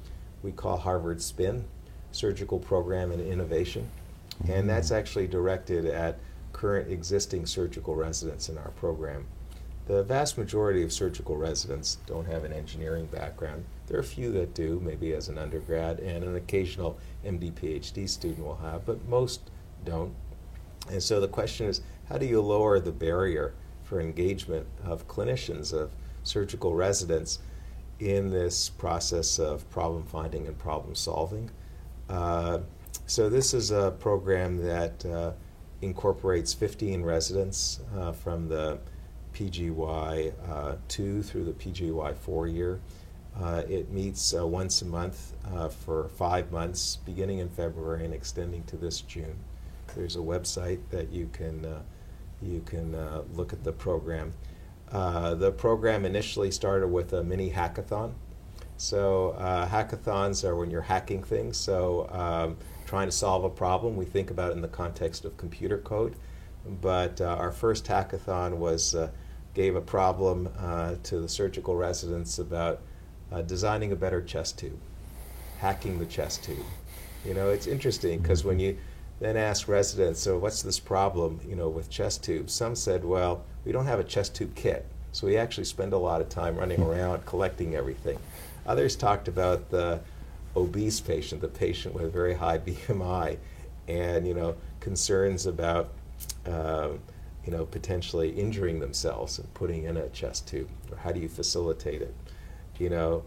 we 0.42 0.52
call 0.52 0.76
harvard 0.76 1.20
spin 1.20 1.64
surgical 2.12 2.58
program 2.58 3.12
and 3.12 3.20
innovation. 3.20 3.88
Mm-hmm. 4.42 4.52
And 4.52 4.70
that's 4.70 4.90
actually 4.90 5.26
directed 5.26 5.86
at 5.86 6.18
current 6.52 6.90
existing 6.90 7.46
surgical 7.46 7.94
residents 7.94 8.48
in 8.48 8.58
our 8.58 8.70
program. 8.72 9.26
The 9.86 10.02
vast 10.04 10.38
majority 10.38 10.84
of 10.84 10.92
surgical 10.92 11.36
residents 11.36 11.98
don't 12.06 12.26
have 12.26 12.44
an 12.44 12.52
engineering 12.52 13.06
background. 13.06 13.64
There 13.86 13.96
are 13.96 14.02
a 14.02 14.04
few 14.04 14.30
that 14.32 14.54
do, 14.54 14.80
maybe 14.84 15.14
as 15.14 15.28
an 15.28 15.36
undergrad, 15.36 15.98
and 15.98 16.22
an 16.22 16.36
occasional 16.36 16.96
MD 17.24 17.52
PhD 17.52 18.08
student 18.08 18.46
will 18.46 18.56
have, 18.56 18.86
but 18.86 19.08
most 19.08 19.50
don't. 19.84 20.14
And 20.88 21.02
so 21.02 21.20
the 21.20 21.28
question 21.28 21.66
is 21.66 21.80
how 22.08 22.18
do 22.18 22.26
you 22.26 22.40
lower 22.40 22.78
the 22.78 22.92
barrier 22.92 23.54
for 23.82 24.00
engagement 24.00 24.66
of 24.84 25.08
clinicians, 25.08 25.72
of 25.72 25.90
surgical 26.22 26.74
residents 26.74 27.40
in 27.98 28.30
this 28.30 28.68
process 28.68 29.38
of 29.38 29.68
problem 29.70 30.04
finding 30.04 30.46
and 30.46 30.56
problem 30.58 30.94
solving? 30.94 31.50
Uh, 32.08 32.60
so 33.06 33.28
this 33.28 33.54
is 33.54 33.72
a 33.72 33.90
program 33.98 34.56
that 34.58 35.04
uh, 35.04 35.32
incorporates 35.82 36.52
15 36.52 37.02
residents 37.02 37.80
uh, 37.96 38.12
from 38.12 38.48
the 38.48 38.78
PGY 39.34 40.32
uh, 40.48 40.76
2 40.88 41.22
through 41.22 41.44
the 41.44 41.52
PGY 41.52 42.16
4 42.16 42.46
year. 42.48 42.80
Uh, 43.40 43.62
it 43.68 43.90
meets 43.90 44.32
once 44.34 44.82
a 44.82 44.84
month 44.84 45.34
for 45.84 46.08
five 46.08 46.50
months, 46.50 46.96
beginning 47.06 47.38
in 47.38 47.48
February 47.48 48.04
and 48.04 48.12
extending 48.12 48.64
to 48.64 48.76
this 48.76 49.00
June. 49.02 49.36
There's 49.94 50.16
a 50.16 50.20
website 50.20 50.80
that 50.90 51.10
you 51.10 51.30
can 51.32 51.64
you 52.42 52.60
can 52.66 52.96
look 53.34 53.52
at 53.52 53.62
the 53.62 53.72
program. 53.72 54.34
the 54.90 55.54
program 55.56 56.04
initially 56.04 56.50
started 56.50 56.88
with 56.88 57.12
a 57.12 57.22
mini 57.22 57.50
hackathon 57.50 58.14
so 58.80 59.32
uh, 59.32 59.68
hackathons 59.68 60.42
are 60.42 60.56
when 60.56 60.70
you're 60.70 60.80
hacking 60.80 61.22
things. 61.22 61.58
So 61.58 62.08
um, 62.10 62.56
trying 62.90 63.06
to 63.06 63.12
solve 63.12 63.44
a 63.44 63.48
problem, 63.48 63.96
we 63.96 64.04
think 64.04 64.32
about 64.32 64.50
it 64.50 64.54
in 64.54 64.62
the 64.62 64.66
context 64.66 65.24
of 65.24 65.36
computer 65.36 65.78
code. 65.78 66.16
But 66.66 67.20
uh, 67.20 67.36
our 67.38 67.52
first 67.52 67.86
hackathon 67.86 68.56
was 68.56 68.96
uh, 68.96 69.10
gave 69.54 69.76
a 69.76 69.80
problem 69.80 70.48
uh, 70.58 70.96
to 71.04 71.20
the 71.20 71.28
surgical 71.28 71.76
residents 71.76 72.40
about 72.40 72.80
uh, 73.30 73.42
designing 73.42 73.92
a 73.92 73.96
better 73.96 74.20
chest 74.20 74.58
tube, 74.58 74.80
hacking 75.60 76.00
the 76.00 76.04
chest 76.04 76.42
tube. 76.42 76.66
You 77.24 77.32
know, 77.32 77.50
it's 77.50 77.68
interesting 77.68 78.18
because 78.22 78.42
when 78.42 78.58
you 78.58 78.76
then 79.20 79.36
ask 79.36 79.68
residents, 79.68 80.18
so 80.18 80.36
what's 80.36 80.62
this 80.62 80.80
problem, 80.80 81.40
you 81.48 81.54
know, 81.54 81.68
with 81.68 81.90
chest 81.90 82.24
tubes? 82.24 82.52
Some 82.52 82.74
said, 82.74 83.04
well, 83.04 83.44
we 83.64 83.70
don't 83.70 83.86
have 83.86 84.00
a 84.00 84.04
chest 84.04 84.34
tube 84.34 84.56
kit. 84.56 84.84
So 85.12 85.28
we 85.28 85.36
actually 85.36 85.66
spend 85.66 85.92
a 85.92 85.98
lot 85.98 86.20
of 86.20 86.28
time 86.28 86.56
running 86.56 86.82
around 86.82 87.24
collecting 87.24 87.76
everything. 87.76 88.18
Others 88.66 88.96
talked 88.96 89.28
about 89.28 89.70
the 89.70 90.00
obese 90.56 91.00
patient, 91.00 91.40
the 91.40 91.48
patient 91.48 91.94
with 91.94 92.04
a 92.04 92.08
very 92.08 92.34
high 92.34 92.58
BMI, 92.66 93.38
and 93.88 94.26
you 94.26 94.34
know 94.34 94.56
concerns 94.80 95.46
about 95.46 95.90
um, 96.46 97.00
you 97.44 97.52
know 97.52 97.64
potentially 97.64 98.30
injuring 98.30 98.80
themselves 98.80 99.38
and 99.38 99.52
putting 99.54 99.84
in 99.84 99.96
a 99.96 100.08
chest 100.10 100.48
tube. 100.48 100.68
Or 100.90 100.98
how 100.98 101.12
do 101.12 101.20
you 101.20 101.28
facilitate 101.28 102.02
it? 102.02 102.14
You 102.78 102.88
know, 102.88 103.24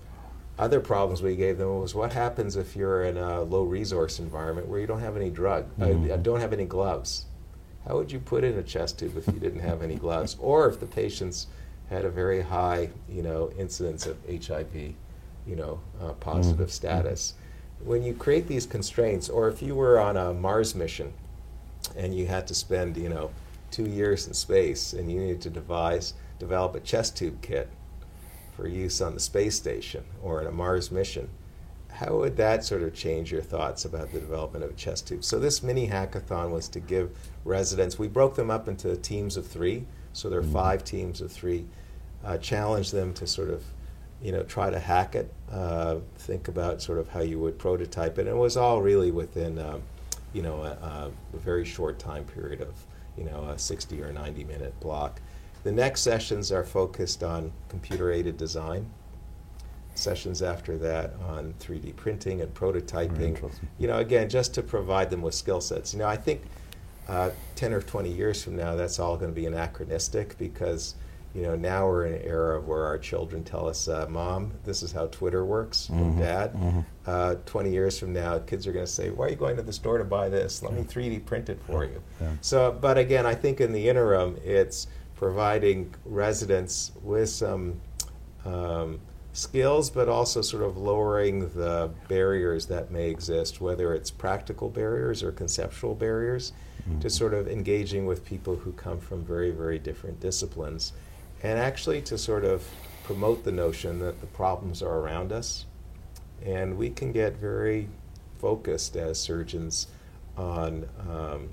other 0.57 0.79
problems 0.79 1.21
we 1.21 1.35
gave 1.35 1.57
them 1.57 1.79
was 1.79 1.95
what 1.95 2.13
happens 2.13 2.55
if 2.55 2.75
you're 2.75 3.03
in 3.03 3.17
a 3.17 3.41
low 3.41 3.63
resource 3.63 4.19
environment 4.19 4.67
where 4.67 4.79
you 4.79 4.87
don't 4.87 4.99
have 4.99 5.17
any 5.17 5.29
drug, 5.29 5.65
mm-hmm. 5.77 6.11
uh, 6.11 6.17
don't 6.17 6.39
have 6.39 6.53
any 6.53 6.65
gloves. 6.65 7.25
how 7.87 7.95
would 7.95 8.11
you 8.11 8.19
put 8.19 8.43
in 8.43 8.57
a 8.57 8.63
chest 8.63 8.99
tube 8.99 9.17
if 9.17 9.27
you 9.27 9.39
didn't 9.39 9.61
have 9.61 9.81
any 9.81 9.95
gloves? 9.95 10.35
Or 10.39 10.67
if 10.69 10.79
the 10.79 10.85
patients 10.85 11.47
had 11.89 12.05
a 12.05 12.09
very 12.09 12.41
high, 12.41 12.89
you 13.09 13.23
know, 13.23 13.51
incidence 13.57 14.05
of 14.05 14.17
HIV, 14.27 14.93
you 15.47 15.55
know, 15.55 15.79
uh, 16.01 16.13
positive 16.13 16.67
mm-hmm. 16.67 16.73
status. 16.73 17.33
When 17.83 18.03
you 18.03 18.13
create 18.13 18.47
these 18.47 18.65
constraints, 18.65 19.29
or 19.29 19.49
if 19.49 19.61
you 19.61 19.75
were 19.75 19.99
on 19.99 20.15
a 20.15 20.33
Mars 20.33 20.73
mission 20.73 21.13
and 21.97 22.15
you 22.15 22.27
had 22.27 22.47
to 22.47 22.55
spend, 22.55 22.95
you 22.97 23.09
know, 23.09 23.31
two 23.71 23.89
years 23.89 24.27
in 24.27 24.33
space 24.33 24.93
and 24.93 25.11
you 25.11 25.19
needed 25.19 25.41
to 25.41 25.49
devise, 25.49 26.13
develop 26.39 26.75
a 26.75 26.79
chest 26.79 27.17
tube 27.17 27.41
kit 27.41 27.69
for 28.55 28.67
use 28.67 29.01
on 29.01 29.13
the 29.13 29.19
space 29.19 29.55
station 29.55 30.03
or 30.21 30.41
in 30.41 30.47
a 30.47 30.51
Mars 30.51 30.91
mission, 30.91 31.29
how 31.93 32.17
would 32.17 32.37
that 32.37 32.63
sort 32.63 32.81
of 32.81 32.93
change 32.93 33.31
your 33.31 33.41
thoughts 33.41 33.85
about 33.85 34.11
the 34.11 34.19
development 34.19 34.63
of 34.63 34.71
a 34.71 34.75
chest 34.75 35.07
tube? 35.07 35.23
So 35.23 35.39
this 35.39 35.61
mini 35.61 35.87
hackathon 35.87 36.51
was 36.51 36.67
to 36.69 36.79
give 36.79 37.15
residents, 37.45 37.99
we 37.99 38.07
broke 38.07 38.35
them 38.35 38.49
up 38.49 38.67
into 38.67 38.95
teams 38.97 39.37
of 39.37 39.45
three, 39.45 39.85
so 40.11 40.29
there 40.29 40.39
are 40.39 40.43
mm-hmm. 40.43 40.53
five 40.53 40.83
teams 40.83 41.21
of 41.21 41.31
three, 41.31 41.65
uh, 42.23 42.37
challenge 42.37 42.91
them 42.91 43.13
to 43.15 43.27
sort 43.27 43.49
of, 43.49 43.63
you 44.23 44.31
know, 44.31 44.43
try 44.43 44.69
to 44.69 44.79
hack 44.79 45.15
it, 45.15 45.31
uh, 45.51 45.97
think 46.17 46.47
about 46.47 46.81
sort 46.81 46.97
of 46.97 47.09
how 47.09 47.19
you 47.19 47.39
would 47.39 47.59
prototype 47.59 48.17
it, 48.17 48.21
and 48.21 48.29
it 48.29 48.35
was 48.35 48.55
all 48.55 48.81
really 48.81 49.11
within, 49.11 49.59
um, 49.59 49.83
you 50.31 50.41
know, 50.41 50.63
a, 50.63 51.11
a, 51.33 51.37
very 51.37 51.65
short 51.65 51.99
time 51.99 52.23
period 52.23 52.61
of, 52.61 52.73
you 53.17 53.25
know, 53.25 53.43
a 53.49 53.59
60 53.59 54.01
or 54.01 54.13
90 54.13 54.45
minute 54.45 54.79
block. 54.79 55.19
The 55.63 55.71
next 55.71 56.01
sessions 56.01 56.51
are 56.51 56.63
focused 56.63 57.21
on 57.21 57.51
computer 57.69 58.11
aided 58.11 58.37
design 58.37 58.89
sessions 59.95 60.41
after 60.41 60.77
that 60.77 61.13
on 61.27 61.53
3D 61.59 61.95
printing 61.95 62.41
and 62.41 62.53
prototyping. 62.53 63.51
You 63.77 63.87
know, 63.87 63.97
again, 63.97 64.29
just 64.29 64.53
to 64.55 64.61
provide 64.61 65.09
them 65.09 65.21
with 65.21 65.35
skill 65.35 65.61
sets. 65.61 65.93
You 65.93 65.99
know, 65.99 66.07
I 66.07 66.17
think 66.17 66.41
uh, 67.07 67.31
10 67.55 67.73
or 67.73 67.81
20 67.81 68.11
years 68.11 68.43
from 68.43 68.55
now, 68.55 68.75
that's 68.75 68.99
all 68.99 69.17
going 69.17 69.31
to 69.31 69.35
be 69.35 69.45
anachronistic 69.45 70.37
because, 70.37 70.95
you 71.33 71.41
know, 71.41 71.55
now 71.55 71.87
we're 71.87 72.05
in 72.05 72.13
an 72.13 72.21
era 72.23 72.61
where 72.61 72.85
our 72.85 72.99
children 72.99 73.43
tell 73.43 73.67
us, 73.67 73.87
uh, 73.87 74.05
Mom, 74.07 74.51
this 74.65 74.83
is 74.83 74.91
how 74.91 75.07
Twitter 75.07 75.43
works, 75.43 75.89
mm-hmm. 75.91 76.19
Dad. 76.19 76.53
Mm-hmm. 76.53 76.79
Uh, 77.07 77.35
20 77.45 77.71
years 77.71 77.97
from 77.97 78.13
now, 78.13 78.37
kids 78.39 78.67
are 78.67 78.71
going 78.71 78.85
to 78.85 78.91
say, 78.91 79.09
Why 79.09 79.25
are 79.25 79.29
you 79.29 79.35
going 79.35 79.55
to 79.55 79.63
the 79.63 79.73
store 79.73 79.97
to 79.97 80.03
buy 80.03 80.29
this? 80.29 80.61
Let 80.61 80.73
me 80.73 80.83
3D 80.83 81.25
print 81.25 81.49
it 81.49 81.59
for 81.65 81.85
you. 81.85 82.01
Yeah. 82.21 82.33
So, 82.41 82.77
but 82.79 82.99
again, 82.99 83.25
I 83.25 83.33
think 83.33 83.61
in 83.61 83.73
the 83.73 83.89
interim, 83.89 84.37
it's 84.43 84.87
providing 85.15 85.93
residents 86.05 86.91
with 87.01 87.29
some. 87.29 87.81
Um, 88.45 88.99
skills, 89.35 89.89
but 89.89 90.07
also 90.07 90.41
sort 90.41 90.61
of 90.61 90.77
lowering 90.77 91.49
the 91.55 91.89
barriers 92.07 92.67
that 92.67 92.91
may 92.91 93.09
exist, 93.09 93.59
whether 93.59 93.95
it's 93.95 94.11
practical 94.11 94.69
barriers 94.69 95.23
or 95.23 95.31
conceptual 95.31 95.95
barriers, 95.95 96.53
mm-hmm. 96.87 96.99
to 96.99 97.09
sort 97.09 97.33
of 97.33 97.47
engaging 97.47 98.05
with 98.05 98.23
people 98.23 98.55
who 98.55 98.71
come 98.73 98.99
from 98.99 99.25
very, 99.25 99.49
very 99.49 99.79
different 99.79 100.19
disciplines. 100.19 100.93
And 101.43 101.59
actually 101.59 102.01
to 102.03 102.17
sort 102.17 102.45
of 102.45 102.67
promote 103.03 103.43
the 103.43 103.51
notion 103.51 103.99
that 103.99 104.21
the 104.21 104.27
problems 104.27 104.81
are 104.81 104.99
around 104.99 105.31
us. 105.31 105.65
And 106.43 106.77
we 106.77 106.89
can 106.89 107.11
get 107.11 107.35
very 107.35 107.89
focused 108.39 108.95
as 108.95 109.19
surgeons 109.19 109.87
on 110.37 110.87
um, 111.09 111.49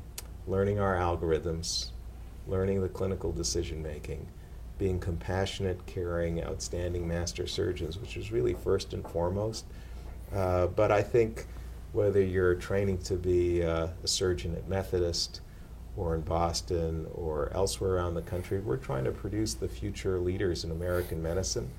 learning 0.46 0.80
our 0.80 0.94
algorithms, 0.94 1.90
learning 2.46 2.80
the 2.80 2.88
clinical 2.88 3.32
decision 3.32 3.82
making 3.82 4.26
being 4.80 4.98
compassionate, 4.98 5.84
caring, 5.84 6.42
outstanding 6.42 7.06
master 7.06 7.46
surgeons, 7.46 7.98
which 7.98 8.16
is 8.16 8.32
really 8.32 8.54
first 8.54 8.94
and 8.94 9.06
foremost. 9.06 9.66
Uh, 10.34 10.66
but 10.68 10.90
I 10.90 11.02
think 11.02 11.44
whether 11.92 12.22
you're 12.22 12.54
training 12.54 12.98
to 13.02 13.16
be 13.16 13.62
uh, 13.62 13.88
a 14.02 14.08
surgeon 14.08 14.56
at 14.56 14.66
Methodist 14.68 15.42
or 15.96 16.14
in 16.14 16.20
Boston 16.22 17.06
or 17.14 17.50
elsewhere 17.54 17.96
around 17.96 18.14
the 18.14 18.22
country, 18.22 18.60
we're 18.60 18.76
trying 18.76 19.04
to 19.04 19.10
produce 19.10 19.54
the 19.54 19.68
future 19.68 20.18
leaders 20.18 20.64
in 20.64 20.70
American 20.70 21.22
medicine 21.22 21.70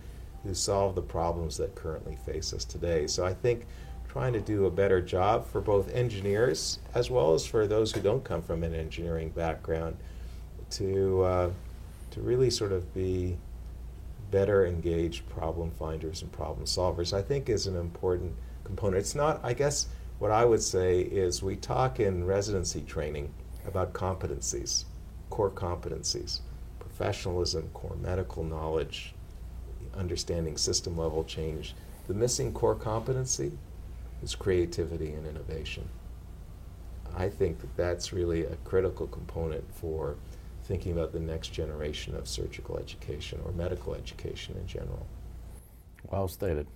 who 0.44 0.54
solve 0.54 0.96
the 0.96 1.02
problems 1.02 1.58
that 1.58 1.76
currently 1.76 2.18
face 2.26 2.54
us 2.54 2.66
today. 2.66 3.08
So 3.08 3.26
I 3.26 3.34
think 3.34 3.66
trying 4.08 4.34
to 4.34 4.42
do 4.42 4.66
a 4.66 4.72
better 4.72 5.02
job 5.02 5.48
for 5.48 5.62
both 5.62 5.94
engineers 5.94 6.80
as 6.94 7.10
well 7.10 7.34
as 7.34 7.46
for 7.46 7.66
those 7.66 7.94
who 7.94 8.02
don't 8.02 8.24
come 8.24 8.42
from 8.42 8.64
an 8.64 8.76
engineering 8.76 9.30
background 9.30 9.98
to 10.72 11.22
uh, 11.22 11.52
to 12.12 12.22
really 12.22 12.50
sort 12.50 12.74
of 12.74 12.94
be 12.94 13.38
better 14.32 14.66
engaged 14.66 15.28
problem 15.30 15.72
finders 15.72 16.22
and 16.22 16.32
problem 16.32 16.66
solvers, 16.66 17.14
I 17.14 17.22
think 17.22 17.50
is 17.50 17.68
an 17.68 17.78
important 17.78 18.34
component. 18.64 19.00
It's 19.00 19.16
not, 19.16 19.40
I 19.44 19.54
guess, 19.54 19.88
what 20.20 20.32
I 20.32 20.46
would 20.46 20.62
say 20.62 21.02
is 21.02 21.42
we 21.42 21.56
talk 21.56 22.00
in 22.00 22.26
residency 22.26 22.82
training 22.82 23.34
about 23.66 23.94
competencies, 23.94 24.86
core 25.30 25.52
competencies, 25.52 26.40
professionalism, 26.80 27.70
core 27.74 27.96
medical 28.02 28.44
knowledge, 28.44 29.14
understanding 29.96 30.58
system 30.58 30.98
level 30.98 31.24
change. 31.24 31.76
The 32.08 32.14
missing 32.14 32.54
core 32.54 32.76
competency 32.76 33.52
is 34.24 34.36
creativity 34.36 35.14
and 35.14 35.26
innovation. 35.26 35.88
I 37.16 37.30
think 37.30 37.60
that 37.60 37.76
that's 37.76 38.14
really 38.14 38.46
a 38.46 38.56
critical 38.64 39.08
component 39.08 39.64
for 39.74 40.16
thinking 40.64 40.94
about 40.94 41.12
the 41.12 41.20
next 41.20 41.50
generation 41.50 42.16
of 42.16 42.28
surgical 42.28 42.78
education 42.78 43.40
or 43.46 43.52
medical 43.52 43.96
education 43.96 44.56
in 44.58 44.68
general. 44.68 45.06
Well 46.10 46.28
stated. 46.28 46.68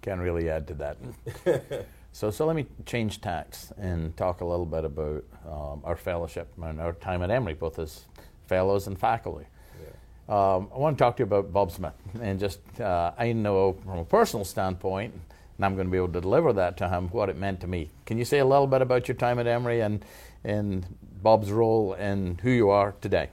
Can't 0.00 0.20
really 0.20 0.48
add 0.50 0.66
to 0.68 0.74
that. 0.74 0.96
so, 2.12 2.30
so 2.30 2.46
let 2.46 2.56
me 2.56 2.66
change 2.86 3.20
tacks 3.20 3.72
and 3.78 4.16
talk 4.16 4.40
a 4.40 4.44
little 4.44 4.66
bit 4.66 4.84
about 4.84 5.24
um, 5.46 5.80
our 5.84 5.96
fellowship 5.96 6.48
and 6.62 6.80
our 6.80 6.92
time 6.92 7.22
at 7.22 7.30
Emory, 7.30 7.54
both 7.54 7.78
as 7.78 8.04
fellows 8.46 8.86
and 8.86 8.98
faculty. 8.98 9.46
Yeah. 9.80 10.56
Um, 10.56 10.68
I 10.74 10.78
want 10.78 10.98
to 10.98 11.02
talk 11.02 11.16
to 11.16 11.22
you 11.22 11.26
about 11.26 11.52
Bob 11.52 11.72
Smith, 11.72 11.94
and 12.20 12.38
just 12.38 12.60
uh, 12.80 13.12
I 13.18 13.32
know 13.32 13.74
from 13.84 13.98
a 13.98 14.04
personal 14.04 14.44
standpoint, 14.44 15.12
and 15.56 15.64
I'm 15.64 15.74
going 15.74 15.86
to 15.86 15.90
be 15.90 15.98
able 15.98 16.08
to 16.08 16.20
deliver 16.20 16.52
that 16.54 16.76
to 16.78 16.88
him 16.88 17.08
what 17.08 17.28
it 17.28 17.36
meant 17.36 17.60
to 17.60 17.66
me. 17.66 17.90
Can 18.06 18.18
you 18.18 18.24
say 18.24 18.38
a 18.38 18.44
little 18.44 18.66
bit 18.66 18.82
about 18.82 19.08
your 19.08 19.16
time 19.16 19.38
at 19.38 19.46
Emory 19.46 19.80
and 19.80 20.04
and 20.44 20.86
Bob's 21.22 21.52
role 21.52 21.94
and 21.94 22.40
who 22.40 22.50
you 22.50 22.70
are 22.70 22.94
today. 23.00 23.28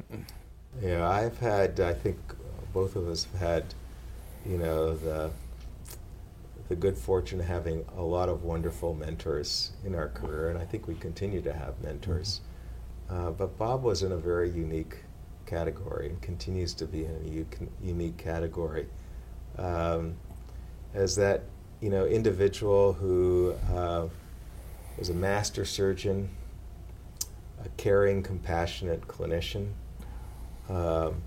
Yeah, 0.81 1.09
I've 1.09 1.39
had, 1.39 1.79
I 1.79 1.93
think 1.93 2.17
both 2.71 2.95
of 2.95 3.07
us 3.07 3.25
have 3.25 3.41
had, 3.41 3.65
you 4.45 4.57
know, 4.57 4.95
the, 4.95 5.31
the 6.69 6.75
good 6.75 6.97
fortune 6.97 7.39
of 7.39 7.47
having 7.47 7.83
a 7.97 8.01
lot 8.01 8.29
of 8.29 8.43
wonderful 8.43 8.93
mentors 8.93 9.71
in 9.83 9.95
our 9.95 10.07
career, 10.09 10.49
and 10.49 10.57
I 10.57 10.65
think 10.65 10.87
we 10.87 10.93
continue 10.95 11.41
to 11.41 11.51
have 11.51 11.81
mentors. 11.81 12.41
Mm-hmm. 13.09 13.27
Uh, 13.27 13.31
but 13.31 13.57
Bob 13.57 13.83
was 13.83 14.03
in 14.03 14.11
a 14.11 14.17
very 14.17 14.51
unique 14.51 14.97
category 15.47 16.09
and 16.09 16.21
continues 16.21 16.75
to 16.75 16.85
be 16.85 17.05
in 17.05 17.15
a 17.25 17.29
u- 17.29 17.47
unique 17.81 18.17
category. 18.17 18.87
Um, 19.57 20.15
as 20.93 21.15
that, 21.15 21.41
you 21.81 21.89
know, 21.89 22.05
individual 22.05 22.93
who 22.93 23.55
uh, 23.73 24.07
was 24.95 25.09
a 25.09 25.13
master 25.13 25.65
surgeon, 25.65 26.29
a 27.65 27.69
caring, 27.77 28.21
compassionate 28.21 29.07
clinician, 29.07 29.71
um, 30.69 31.23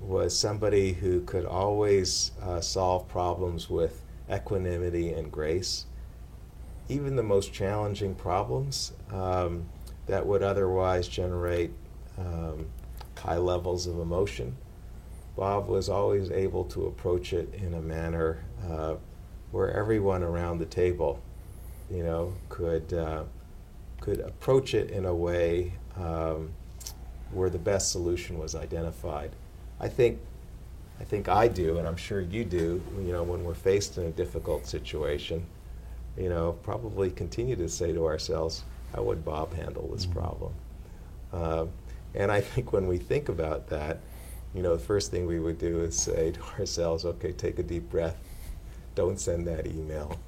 was 0.00 0.38
somebody 0.38 0.92
who 0.92 1.22
could 1.22 1.44
always 1.44 2.30
uh, 2.40 2.60
solve 2.60 3.08
problems 3.08 3.68
with 3.68 4.02
equanimity 4.30 5.12
and 5.12 5.30
grace. 5.30 5.86
Even 6.88 7.16
the 7.16 7.22
most 7.22 7.52
challenging 7.52 8.14
problems 8.14 8.92
um, 9.10 9.66
that 10.06 10.24
would 10.26 10.42
otherwise 10.42 11.08
generate 11.08 11.72
um, 12.18 12.66
high 13.18 13.38
levels 13.38 13.86
of 13.86 13.98
emotion, 13.98 14.56
Bob 15.36 15.68
was 15.68 15.88
always 15.88 16.30
able 16.30 16.64
to 16.64 16.86
approach 16.86 17.32
it 17.32 17.52
in 17.54 17.74
a 17.74 17.80
manner 17.80 18.44
uh, 18.68 18.94
where 19.50 19.70
everyone 19.70 20.22
around 20.22 20.58
the 20.58 20.66
table, 20.66 21.20
you 21.90 22.02
know, 22.02 22.32
could 22.48 22.92
uh, 22.92 23.24
could 24.00 24.20
approach 24.20 24.74
it 24.74 24.90
in 24.90 25.04
a 25.04 25.14
way 25.14 25.72
um, 25.96 26.50
where 27.32 27.50
the 27.50 27.58
best 27.58 27.90
solution 27.90 28.38
was 28.38 28.54
identified. 28.54 29.32
I 29.80 29.88
think, 29.88 30.20
I 31.00 31.04
think 31.04 31.28
I 31.28 31.48
do, 31.48 31.78
and 31.78 31.86
I'm 31.86 31.96
sure 31.96 32.20
you 32.20 32.44
do. 32.44 32.82
You 32.98 33.12
know, 33.12 33.22
when 33.22 33.44
we're 33.44 33.54
faced 33.54 33.98
in 33.98 34.04
a 34.04 34.10
difficult 34.10 34.66
situation, 34.66 35.44
you 36.16 36.28
know, 36.28 36.52
probably 36.62 37.10
continue 37.10 37.56
to 37.56 37.68
say 37.68 37.92
to 37.92 38.06
ourselves, 38.06 38.62
"How 38.94 39.02
would 39.02 39.24
Bob 39.24 39.54
handle 39.54 39.88
this 39.92 40.06
mm-hmm. 40.06 40.18
problem?" 40.18 40.54
Uh, 41.32 41.66
and 42.14 42.32
I 42.32 42.40
think 42.40 42.72
when 42.72 42.86
we 42.86 42.98
think 42.98 43.28
about 43.28 43.68
that, 43.68 44.00
you 44.54 44.62
know, 44.62 44.74
the 44.74 44.82
first 44.82 45.10
thing 45.10 45.26
we 45.26 45.38
would 45.38 45.58
do 45.58 45.80
is 45.80 45.98
say 45.98 46.32
to 46.32 46.42
ourselves, 46.58 47.04
"Okay, 47.04 47.32
take 47.32 47.58
a 47.58 47.62
deep 47.62 47.90
breath. 47.90 48.18
Don't 48.94 49.20
send 49.20 49.46
that 49.46 49.66
email." 49.66 50.18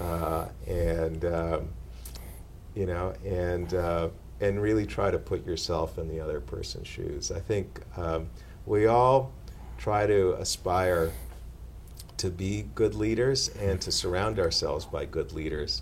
Uh, 0.00 0.46
and 0.66 1.24
um, 1.24 1.68
you 2.74 2.86
know, 2.86 3.12
and 3.24 3.74
uh, 3.74 4.08
and 4.40 4.62
really 4.62 4.86
try 4.86 5.10
to 5.10 5.18
put 5.18 5.44
yourself 5.44 5.98
in 5.98 6.08
the 6.08 6.20
other 6.20 6.40
person's 6.40 6.86
shoes. 6.86 7.30
I 7.30 7.40
think 7.40 7.80
um, 7.96 8.28
we 8.66 8.86
all 8.86 9.32
try 9.80 10.06
to 10.06 10.34
aspire 10.34 11.10
to 12.18 12.28
be 12.28 12.66
good 12.74 12.94
leaders 12.94 13.48
and 13.58 13.80
to 13.80 13.90
surround 13.90 14.38
ourselves 14.38 14.84
by 14.84 15.06
good 15.06 15.32
leaders. 15.32 15.80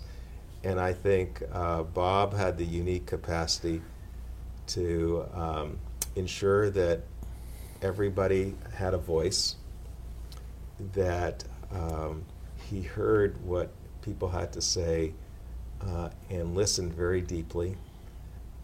And 0.63 0.79
I 0.79 0.93
think 0.93 1.43
uh, 1.51 1.83
Bob 1.83 2.33
had 2.33 2.57
the 2.57 2.65
unique 2.65 3.05
capacity 3.05 3.81
to 4.67 5.25
um, 5.33 5.79
ensure 6.15 6.69
that 6.69 7.01
everybody 7.81 8.55
had 8.73 8.93
a 8.93 8.97
voice, 8.97 9.55
that 10.93 11.43
um, 11.69 12.23
he 12.69 12.81
heard 12.81 13.43
what 13.43 13.69
people 14.01 14.29
had 14.29 14.53
to 14.53 14.61
say 14.61 15.11
uh, 15.81 16.09
and 16.29 16.55
listened 16.55 16.93
very 16.93 17.19
deeply. 17.19 17.75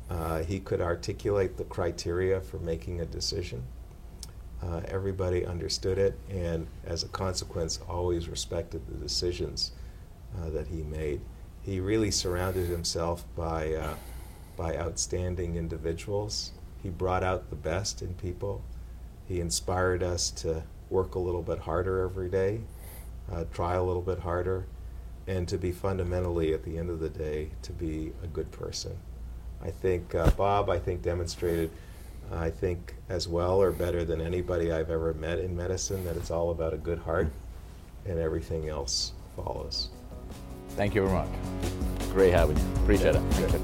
Uh, 0.10 0.44
he 0.44 0.62
could 0.62 0.80
articulate 0.80 1.58
the 1.58 1.66
criteria 1.66 2.40
for 2.40 2.58
making 2.60 3.02
a 3.02 3.06
decision. 3.06 3.64
Uh, 4.66 4.82
everybody 4.88 5.46
understood 5.46 5.98
it, 5.98 6.18
and 6.30 6.66
as 6.86 7.04
a 7.04 7.08
consequence, 7.10 7.80
always 7.88 8.28
respected 8.28 8.82
the 8.88 8.96
decisions 8.96 9.74
uh, 10.40 10.50
that 10.50 10.68
he 10.68 10.82
made. 10.84 11.22
He 11.62 11.80
really 11.80 12.10
surrounded 12.12 12.68
himself 12.68 13.26
by, 13.36 13.74
uh, 13.74 13.96
by 14.58 14.76
outstanding 14.78 15.56
individuals. 15.56 16.52
He 16.82 16.90
brought 16.90 17.24
out 17.24 17.50
the 17.50 17.56
best 17.56 18.02
in 18.02 18.16
people. 18.16 18.64
He 19.28 19.40
inspired 19.40 20.02
us 20.02 20.32
to 20.32 20.64
work 20.90 21.16
a 21.16 21.20
little 21.20 21.42
bit 21.44 21.60
harder 21.60 22.04
every 22.04 22.30
day, 22.30 22.62
uh, 23.32 23.46
try 23.54 23.76
a 23.76 23.84
little 23.84 24.02
bit 24.02 24.20
harder, 24.20 24.66
and 25.28 25.48
to 25.48 25.58
be 25.58 25.72
fundamentally, 25.72 26.54
at 26.54 26.64
the 26.64 26.78
end 26.78 26.90
of 26.90 27.00
the 27.00 27.10
day, 27.10 27.50
to 27.64 27.72
be 27.72 28.14
a 28.24 28.28
good 28.28 28.52
person. 28.52 28.98
I 29.62 29.72
think 29.72 30.14
uh, 30.14 30.30
Bob, 30.32 30.70
I 30.70 30.80
think, 30.80 31.02
demonstrated, 31.02 31.72
I 32.32 32.50
think, 32.50 32.96
as 33.10 33.28
well 33.28 33.62
or 33.62 33.72
better 33.72 34.04
than 34.04 34.22
anybody 34.22 34.72
I've 34.72 34.90
ever 34.90 35.14
met 35.14 35.40
in 35.40 35.56
medicine, 35.56 36.04
that 36.06 36.18
it's 36.18 36.32
all 36.32 36.52
about 36.52 36.74
a 36.74 36.78
good 36.78 37.00
heart 37.00 37.28
and 38.06 38.20
everything 38.20 38.70
else 38.70 39.14
follows. 39.36 39.90
Thank 40.70 40.96
you 40.96 41.06
very 41.06 41.14
much. 41.14 41.30
Great 42.12 42.34
having 42.34 42.58
you. 42.58 42.64
Appreciate 42.84 43.16
it. 43.16 43.22
Good. 43.38 43.62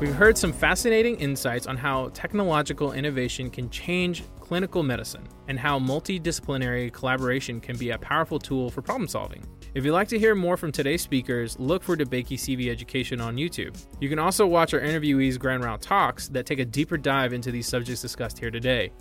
We've 0.00 0.12
heard 0.12 0.36
some 0.36 0.52
fascinating 0.52 1.14
insights 1.20 1.68
on 1.68 1.76
how 1.76 2.08
technological 2.08 2.90
innovation 2.90 3.50
can 3.50 3.70
change 3.70 4.24
clinical 4.40 4.82
medicine 4.82 5.28
and 5.46 5.58
how 5.60 5.78
multidisciplinary 5.78 6.92
collaboration 6.92 7.60
can 7.60 7.78
be 7.78 7.90
a 7.90 7.98
powerful 7.98 8.40
tool 8.40 8.68
for 8.68 8.82
problem 8.82 9.06
solving. 9.06 9.46
If 9.74 9.86
you'd 9.86 9.92
like 9.92 10.08
to 10.08 10.18
hear 10.18 10.34
more 10.34 10.58
from 10.58 10.70
today's 10.70 11.00
speakers, 11.00 11.58
look 11.58 11.82
for 11.82 11.96
DeBakey 11.96 12.36
CV 12.36 12.68
Education 12.70 13.22
on 13.22 13.36
YouTube. 13.36 13.74
You 14.00 14.10
can 14.10 14.18
also 14.18 14.46
watch 14.46 14.74
our 14.74 14.80
interviewees' 14.80 15.38
Grand 15.38 15.64
Rounds 15.64 15.86
Talks 15.86 16.28
that 16.28 16.44
take 16.44 16.58
a 16.58 16.64
deeper 16.64 16.98
dive 16.98 17.32
into 17.32 17.50
these 17.50 17.66
subjects 17.66 18.02
discussed 18.02 18.38
here 18.38 18.50
today. 18.50 18.92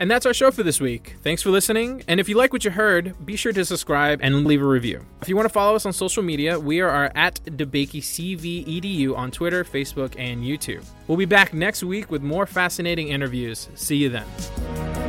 And 0.00 0.10
that's 0.10 0.24
our 0.24 0.32
show 0.32 0.50
for 0.50 0.62
this 0.62 0.80
week. 0.80 1.16
Thanks 1.22 1.42
for 1.42 1.50
listening. 1.50 2.02
And 2.08 2.18
if 2.18 2.30
you 2.30 2.36
like 2.36 2.52
what 2.52 2.64
you 2.64 2.70
heard, 2.70 3.26
be 3.26 3.36
sure 3.36 3.52
to 3.52 3.64
subscribe 3.64 4.20
and 4.22 4.46
leave 4.46 4.62
a 4.62 4.66
review. 4.66 5.04
If 5.20 5.28
you 5.28 5.36
want 5.36 5.46
to 5.46 5.52
follow 5.52 5.74
us 5.74 5.84
on 5.84 5.92
social 5.92 6.22
media, 6.22 6.58
we 6.58 6.80
are 6.80 7.10
at 7.14 7.34
DeBakeyCVEDU 7.44 9.14
on 9.16 9.30
Twitter, 9.30 9.64
Facebook, 9.64 10.14
and 10.18 10.42
YouTube. 10.42 10.84
We'll 11.08 11.18
be 11.18 11.24
back 11.26 11.52
next 11.52 11.82
week 11.82 12.10
with 12.10 12.22
more 12.22 12.46
fascinating 12.46 13.08
interviews. 13.08 13.68
See 13.74 13.96
you 13.96 14.08
then. 14.08 15.05